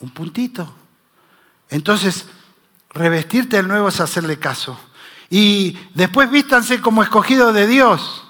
un 0.00 0.10
puntito. 0.10 0.72
Entonces, 1.70 2.26
revestirte 2.90 3.56
del 3.56 3.68
nuevo 3.68 3.88
es 3.88 4.00
hacerle 4.00 4.38
caso. 4.38 4.78
Y 5.30 5.78
después 5.94 6.30
vístanse 6.30 6.80
como 6.80 7.02
escogidos 7.02 7.54
de 7.54 7.66
Dios. 7.66 8.24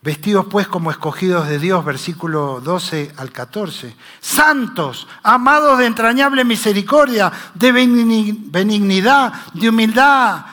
Vestidos 0.00 0.46
pues 0.48 0.68
como 0.68 0.92
escogidos 0.92 1.48
de 1.48 1.58
Dios, 1.58 1.84
versículo 1.84 2.60
12 2.60 3.12
al 3.16 3.32
14. 3.32 3.96
Santos, 4.20 5.08
amados 5.24 5.78
de 5.78 5.86
entrañable 5.86 6.44
misericordia, 6.44 7.32
de 7.54 7.72
benignidad, 7.72 9.32
de 9.54 9.68
humildad, 9.68 10.44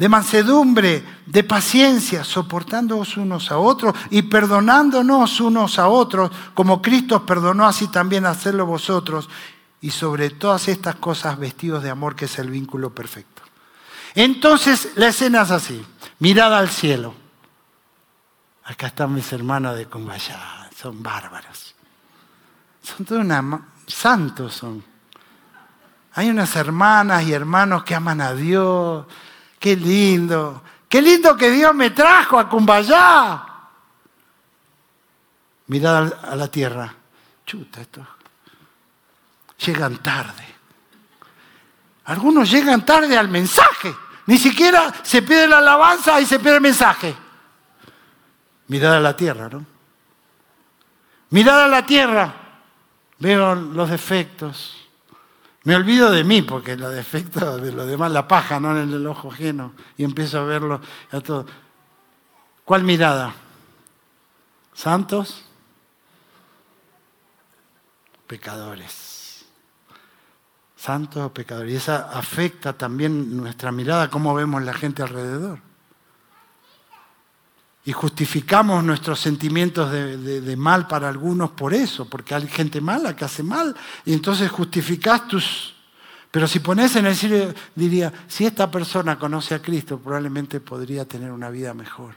de 0.00 0.08
mansedumbre, 0.08 1.04
de 1.26 1.44
paciencia, 1.44 2.24
soportándoos 2.24 3.18
unos 3.18 3.50
a 3.50 3.58
otros 3.58 3.94
y 4.08 4.22
perdonándonos 4.22 5.42
unos 5.42 5.78
a 5.78 5.88
otros, 5.88 6.30
como 6.54 6.80
Cristo 6.80 7.16
os 7.16 7.22
perdonó, 7.24 7.66
así 7.66 7.86
también 7.88 8.24
hacerlo 8.24 8.64
vosotros. 8.64 9.28
Y 9.82 9.90
sobre 9.90 10.30
todas 10.30 10.68
estas 10.68 10.94
cosas 10.94 11.38
vestidos 11.38 11.82
de 11.82 11.90
amor, 11.90 12.16
que 12.16 12.24
es 12.24 12.38
el 12.38 12.48
vínculo 12.48 12.94
perfecto. 12.94 13.42
Entonces 14.14 14.92
la 14.94 15.08
escena 15.08 15.42
es 15.42 15.50
así, 15.50 15.84
mirada 16.18 16.56
al 16.56 16.70
cielo. 16.70 17.14
Acá 18.64 18.86
están 18.86 19.12
mis 19.12 19.30
hermanos 19.34 19.76
de 19.76 19.84
Cumbaya, 19.84 20.70
son 20.74 21.02
bárbaros. 21.02 21.74
Son 22.82 23.04
todos 23.04 23.26
santos 23.86 24.54
son. 24.54 24.82
Hay 26.14 26.30
unas 26.30 26.56
hermanas 26.56 27.22
y 27.24 27.34
hermanos 27.34 27.84
que 27.84 27.94
aman 27.94 28.22
a 28.22 28.32
Dios. 28.32 29.04
Qué 29.60 29.76
lindo. 29.76 30.62
Qué 30.88 31.02
lindo 31.02 31.36
que 31.36 31.50
Dios 31.50 31.72
me 31.74 31.90
trajo 31.90 32.38
a 32.38 32.48
Cumbayá. 32.48 33.44
Mirad 35.66 36.12
a 36.24 36.34
la 36.34 36.48
tierra. 36.48 36.92
Chuta, 37.46 37.82
esto. 37.82 38.04
Llegan 39.64 39.98
tarde. 39.98 40.46
Algunos 42.06 42.50
llegan 42.50 42.84
tarde 42.84 43.16
al 43.16 43.28
mensaje. 43.28 43.94
Ni 44.26 44.38
siquiera 44.38 44.92
se 45.02 45.22
pide 45.22 45.46
la 45.46 45.58
alabanza 45.58 46.20
y 46.20 46.26
se 46.26 46.38
pide 46.38 46.54
el 46.54 46.60
mensaje. 46.62 47.14
Mirad 48.68 48.94
a 48.94 49.00
la 49.00 49.14
tierra, 49.14 49.48
¿no? 49.48 49.66
Mirad 51.28 51.64
a 51.64 51.68
la 51.68 51.84
tierra. 51.84 52.34
Veo 53.18 53.54
los 53.54 53.90
defectos. 53.90 54.79
Me 55.64 55.76
olvido 55.76 56.10
de 56.10 56.24
mí, 56.24 56.42
porque 56.42 56.76
los 56.76 56.92
defectos 56.94 57.60
de 57.60 57.72
los 57.72 57.86
demás, 57.86 58.10
la 58.12 58.26
paja, 58.26 58.58
no 58.58 58.76
en 58.78 58.92
el 58.92 59.06
ojo 59.06 59.30
ajeno, 59.30 59.74
y 59.96 60.04
empiezo 60.04 60.40
a 60.40 60.44
verlo 60.44 60.80
a 61.10 61.20
todo. 61.20 61.46
¿Cuál 62.64 62.84
mirada? 62.84 63.34
¿Santos? 64.72 65.44
Pecadores. 68.26 69.44
Santos 70.76 71.26
o 71.26 71.34
pecadores. 71.34 71.72
Y 71.72 71.76
esa 71.76 72.10
afecta 72.10 72.72
también 72.72 73.36
nuestra 73.36 73.70
mirada, 73.70 74.08
cómo 74.08 74.34
vemos 74.34 74.62
la 74.62 74.72
gente 74.72 75.02
alrededor 75.02 75.69
y 77.90 77.92
justificamos 77.92 78.84
nuestros 78.84 79.18
sentimientos 79.18 79.90
de, 79.90 80.56
mal 80.56 80.86
para 80.86 81.08
algunos 81.08 81.50
por 81.50 81.74
eso, 81.74 82.04
porque 82.04 82.36
hay 82.36 82.46
gente 82.46 82.80
mala 82.80 83.16
que 83.16 83.24
hace 83.24 83.42
mal, 83.42 83.74
y 84.04 84.12
entonces 84.12 84.48
justificás 84.48 85.26
tus... 85.26 85.74
Pero 86.30 86.46
si 86.46 86.60
pones 86.60 86.94
en 86.94 87.06
el 87.06 87.16
cielo, 87.16 87.52
diría, 87.74 88.12
si 88.28 88.46
esta 88.46 88.70
persona 88.70 89.18
conoce 89.18 89.56
a 89.56 89.58
Cristo, 89.60 89.98
probablemente 89.98 90.60
podría 90.60 91.04
tener 91.04 91.32
una 91.32 91.50
vida 91.50 91.74
mejor. 91.74 92.14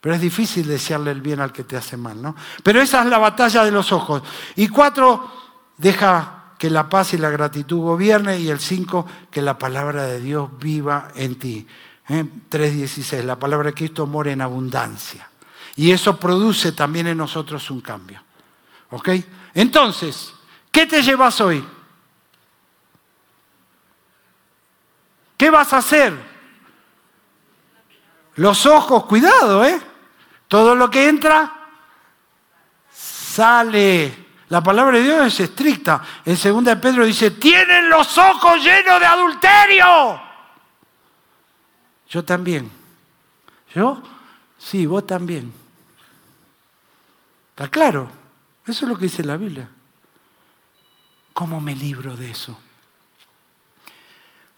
Pero 0.00 0.14
es 0.14 0.22
difícil 0.22 0.66
desearle 0.66 1.10
el 1.10 1.20
bien 1.20 1.40
al 1.40 1.52
que 1.52 1.64
te 1.64 1.76
hace 1.76 1.98
mal, 1.98 2.22
¿no? 2.22 2.34
Pero 2.62 2.80
esa 2.80 3.02
es 3.02 3.06
la 3.10 3.18
batalla 3.18 3.62
de 3.62 3.72
los 3.72 3.92
ojos. 3.92 4.22
Y 4.56 4.68
cuatro, 4.68 5.30
deja 5.76 6.54
que 6.58 6.70
la 6.70 6.88
paz 6.88 7.12
y 7.12 7.18
la 7.18 7.28
gratitud 7.28 7.80
gobierne. 7.80 8.38
Y 8.38 8.48
el 8.48 8.58
cinco, 8.58 9.04
que 9.30 9.42
la 9.42 9.58
palabra 9.58 10.04
de 10.04 10.20
Dios 10.20 10.48
viva 10.58 11.08
en 11.14 11.34
ti. 11.38 11.66
3.16, 12.08 13.12
¿eh? 13.14 13.22
la 13.22 13.38
palabra 13.38 13.68
de 13.68 13.74
Cristo 13.74 14.06
mora 14.06 14.30
en 14.32 14.40
abundancia. 14.40 15.28
Y 15.76 15.90
eso 15.90 16.18
produce 16.18 16.72
también 16.72 17.06
en 17.06 17.18
nosotros 17.18 17.70
un 17.70 17.80
cambio. 17.80 18.22
¿Ok? 18.90 19.08
Entonces, 19.54 20.32
¿qué 20.70 20.86
te 20.86 21.02
llevas 21.02 21.40
hoy? 21.40 21.64
¿Qué 25.36 25.50
vas 25.50 25.72
a 25.72 25.78
hacer? 25.78 26.14
Los 28.36 28.66
ojos, 28.66 29.04
cuidado, 29.06 29.64
¿eh? 29.64 29.80
Todo 30.48 30.74
lo 30.74 30.90
que 30.90 31.08
entra, 31.08 31.52
sale. 32.92 34.24
La 34.48 34.62
palabra 34.62 34.98
de 34.98 35.04
Dios 35.04 35.26
es 35.26 35.40
estricta. 35.40 36.02
En 36.24 36.64
2 36.64 36.76
Pedro 36.76 37.04
dice, 37.04 37.32
tienen 37.32 37.88
los 37.88 38.16
ojos 38.18 38.62
llenos 38.62 39.00
de 39.00 39.06
adulterio. 39.06 40.23
Yo 42.14 42.24
también. 42.24 42.70
¿Yo? 43.74 44.00
Sí, 44.56 44.86
vos 44.86 45.04
también. 45.04 45.52
¿Está 47.50 47.68
claro? 47.68 48.08
Eso 48.64 48.84
es 48.84 48.88
lo 48.88 48.96
que 48.96 49.06
dice 49.06 49.24
la 49.24 49.36
Biblia. 49.36 49.68
¿Cómo 51.32 51.60
me 51.60 51.74
libro 51.74 52.16
de 52.16 52.30
eso? 52.30 52.56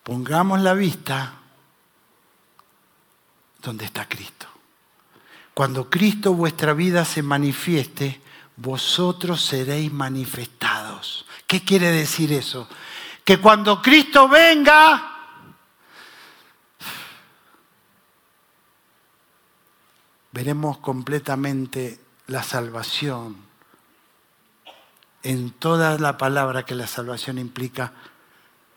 Pongamos 0.02 0.60
la 0.60 0.74
vista 0.74 1.32
donde 3.62 3.86
está 3.86 4.06
Cristo. 4.06 4.48
Cuando 5.54 5.88
Cristo 5.88 6.34
vuestra 6.34 6.74
vida 6.74 7.06
se 7.06 7.22
manifieste, 7.22 8.20
vosotros 8.56 9.42
seréis 9.42 9.90
manifestados. 9.90 11.24
¿Qué 11.46 11.64
quiere 11.64 11.90
decir 11.90 12.34
eso? 12.34 12.68
Que 13.24 13.40
cuando 13.40 13.80
Cristo 13.80 14.28
venga, 14.28 15.15
veremos 20.36 20.76
completamente 20.76 21.98
la 22.26 22.42
salvación 22.42 23.36
en 25.22 25.50
toda 25.52 25.98
la 25.98 26.18
palabra 26.18 26.62
que 26.62 26.74
la 26.74 26.86
salvación 26.86 27.38
implica 27.38 27.92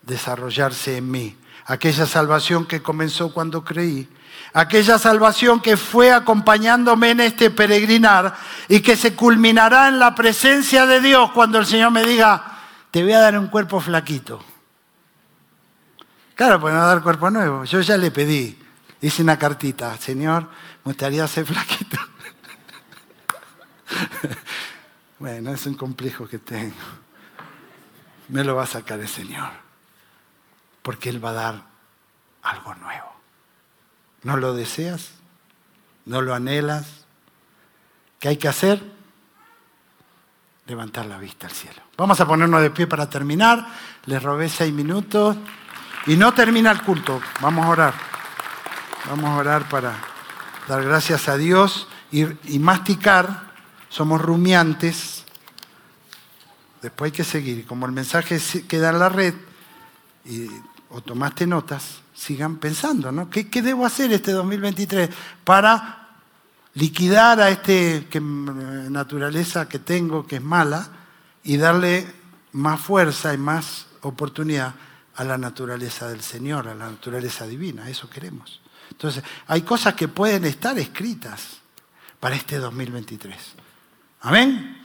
desarrollarse 0.00 0.96
en 0.96 1.10
mí. 1.10 1.36
Aquella 1.66 2.06
salvación 2.06 2.64
que 2.64 2.80
comenzó 2.80 3.34
cuando 3.34 3.62
creí, 3.62 4.08
aquella 4.54 4.98
salvación 4.98 5.60
que 5.60 5.76
fue 5.76 6.10
acompañándome 6.10 7.10
en 7.10 7.20
este 7.20 7.50
peregrinar 7.50 8.34
y 8.66 8.80
que 8.80 8.96
se 8.96 9.14
culminará 9.14 9.88
en 9.88 9.98
la 9.98 10.14
presencia 10.14 10.86
de 10.86 11.02
Dios 11.02 11.30
cuando 11.32 11.58
el 11.58 11.66
Señor 11.66 11.90
me 11.90 12.04
diga, 12.04 12.58
te 12.90 13.02
voy 13.02 13.12
a 13.12 13.20
dar 13.20 13.38
un 13.38 13.48
cuerpo 13.48 13.82
flaquito. 13.82 14.42
Claro, 16.34 16.58
pues 16.58 16.72
no 16.72 16.86
dar 16.86 17.02
cuerpo 17.02 17.30
nuevo. 17.30 17.64
Yo 17.64 17.82
ya 17.82 17.98
le 17.98 18.10
pedí, 18.10 18.58
hice 19.02 19.22
una 19.22 19.38
cartita, 19.38 19.98
Señor, 19.98 20.48
me 20.84 20.92
gustaría 20.92 21.26
ser 21.28 21.46
flaquito. 21.46 21.98
bueno, 25.18 25.52
es 25.52 25.66
un 25.66 25.74
complejo 25.74 26.26
que 26.26 26.38
tengo. 26.38 26.74
Me 28.28 28.44
lo 28.44 28.54
va 28.56 28.64
a 28.64 28.66
sacar 28.66 29.00
el 29.00 29.08
Señor. 29.08 29.50
Porque 30.82 31.10
Él 31.10 31.22
va 31.22 31.30
a 31.30 31.34
dar 31.34 31.62
algo 32.42 32.74
nuevo. 32.76 33.12
¿No 34.22 34.36
lo 34.36 34.54
deseas? 34.54 35.10
¿No 36.06 36.22
lo 36.22 36.34
anhelas? 36.34 36.86
¿Qué 38.18 38.28
hay 38.28 38.36
que 38.36 38.48
hacer? 38.48 38.82
Levantar 40.66 41.06
la 41.06 41.18
vista 41.18 41.46
al 41.46 41.52
cielo. 41.52 41.82
Vamos 41.96 42.20
a 42.20 42.26
ponernos 42.26 42.62
de 42.62 42.70
pie 42.70 42.86
para 42.86 43.10
terminar. 43.10 43.66
Les 44.06 44.22
robé 44.22 44.48
seis 44.48 44.72
minutos. 44.72 45.36
Y 46.06 46.16
no 46.16 46.32
termina 46.32 46.70
el 46.70 46.82
culto. 46.82 47.20
Vamos 47.40 47.66
a 47.66 47.68
orar. 47.68 47.94
Vamos 49.08 49.30
a 49.30 49.36
orar 49.36 49.68
para 49.68 49.94
dar 50.70 50.84
gracias 50.84 51.28
a 51.28 51.36
Dios 51.36 51.88
y, 52.12 52.58
masticar, 52.60 53.50
somos 53.88 54.22
rumiantes. 54.22 55.24
Después 56.80 57.10
hay 57.10 57.16
que 57.16 57.24
seguir. 57.24 57.66
Como 57.66 57.86
el 57.86 57.92
mensaje 57.92 58.40
queda 58.68 58.90
en 58.90 58.98
la 59.00 59.08
red 59.08 59.34
y, 60.24 60.46
o 60.90 61.00
tomaste 61.00 61.44
notas, 61.46 62.02
sigan 62.14 62.58
pensando, 62.58 63.10
¿no? 63.10 63.28
¿Qué, 63.28 63.44
debo 63.62 63.84
hacer 63.84 64.12
este 64.12 64.30
2023 64.30 65.10
para 65.42 66.08
liquidar 66.74 67.40
a 67.40 67.50
esta 67.50 67.72
naturaleza 68.20 69.68
que 69.68 69.80
tengo, 69.80 70.24
que 70.24 70.36
es 70.36 70.42
mala, 70.42 70.88
y 71.42 71.56
darle 71.56 72.06
más 72.52 72.80
fuerza 72.80 73.34
y 73.34 73.38
más 73.38 73.86
oportunidad 74.02 74.74
a 75.16 75.24
la 75.24 75.36
naturaleza 75.36 76.08
del 76.08 76.20
Señor, 76.20 76.68
a 76.68 76.76
la 76.76 76.90
naturaleza 76.90 77.44
divina? 77.44 77.90
Eso 77.90 78.08
queremos. 78.08 78.59
Entonces, 78.90 79.24
hay 79.46 79.62
cosas 79.62 79.94
que 79.94 80.08
pueden 80.08 80.44
estar 80.44 80.78
escritas 80.78 81.60
para 82.18 82.36
este 82.36 82.58
2023. 82.58 83.36
Amén. 84.22 84.76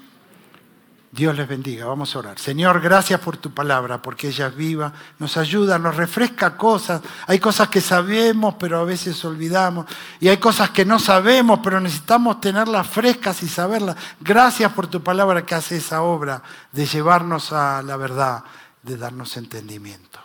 Dios 1.16 1.34
les 1.34 1.48
bendiga. 1.48 1.86
Vamos 1.86 2.14
a 2.14 2.20
orar. 2.20 2.40
Señor, 2.40 2.82
gracias 2.82 3.22
por 3.22 3.38
tu 3.38 3.54
palabra, 3.54 4.02
porque 4.02 4.28
ella 4.28 4.48
es 4.48 4.56
viva, 4.56 4.92
nos 5.18 5.38
ayuda, 5.38 5.80
nos 5.80 5.96
refresca 5.96 6.58
cosas. 6.58 7.02
Hay 7.28 7.40
cosas 7.40 7.70
que 7.70 7.80
sabemos, 7.80 8.56
pero 8.60 8.80
a 8.80 8.84
veces 8.84 9.24
olvidamos. 9.24 9.86
Y 10.20 10.28
hay 10.28 10.38
cosas 10.38 10.72
que 10.72 10.84
no 10.84 11.00
sabemos, 11.00 11.62
pero 11.64 11.80
necesitamos 11.80 12.42
tenerlas 12.42 12.86
frescas 12.88 13.42
y 13.44 13.48
saberlas. 13.48 13.96
Gracias 14.20 14.74
por 14.74 14.88
tu 14.88 15.02
palabra 15.02 15.46
que 15.46 15.56
hace 15.56 15.78
esa 15.78 16.02
obra 16.02 16.44
de 16.74 16.86
llevarnos 16.86 17.54
a 17.54 17.82
la 17.82 17.96
verdad, 17.96 18.44
de 18.84 18.98
darnos 18.98 19.38
entendimiento. 19.38 20.25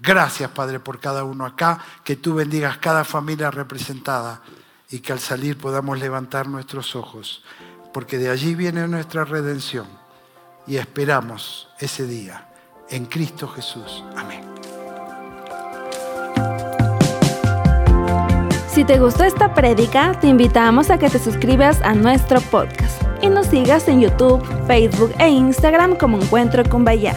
Gracias, 0.00 0.50
Padre, 0.50 0.80
por 0.80 1.00
cada 1.00 1.24
uno 1.24 1.44
acá, 1.44 1.80
que 2.04 2.16
tú 2.16 2.34
bendigas 2.34 2.78
cada 2.78 3.04
familia 3.04 3.50
representada 3.50 4.40
y 4.90 5.00
que 5.00 5.12
al 5.12 5.18
salir 5.18 5.58
podamos 5.58 5.98
levantar 5.98 6.48
nuestros 6.48 6.94
ojos, 6.94 7.42
porque 7.92 8.18
de 8.18 8.30
allí 8.30 8.54
viene 8.54 8.86
nuestra 8.86 9.24
redención 9.24 9.86
y 10.66 10.76
esperamos 10.76 11.68
ese 11.80 12.06
día. 12.06 12.48
En 12.90 13.04
Cristo 13.06 13.48
Jesús. 13.48 14.02
Amén. 14.16 14.42
Si 18.78 18.84
te 18.84 18.98
gustó 18.98 19.24
esta 19.24 19.54
prédica, 19.54 20.18
te 20.20 20.28
invitamos 20.28 20.90
a 20.90 20.98
que 20.98 21.10
te 21.10 21.18
suscribas 21.18 21.82
a 21.82 21.94
nuestro 21.94 22.40
podcast 22.40 23.02
y 23.20 23.28
nos 23.28 23.46
sigas 23.46 23.88
en 23.88 24.00
YouTube, 24.00 24.40
Facebook 24.66 25.12
e 25.18 25.28
Instagram 25.28 25.96
como 25.96 26.16
Encuentro 26.16 26.62
con 26.64 26.84
Bahía. 26.84 27.16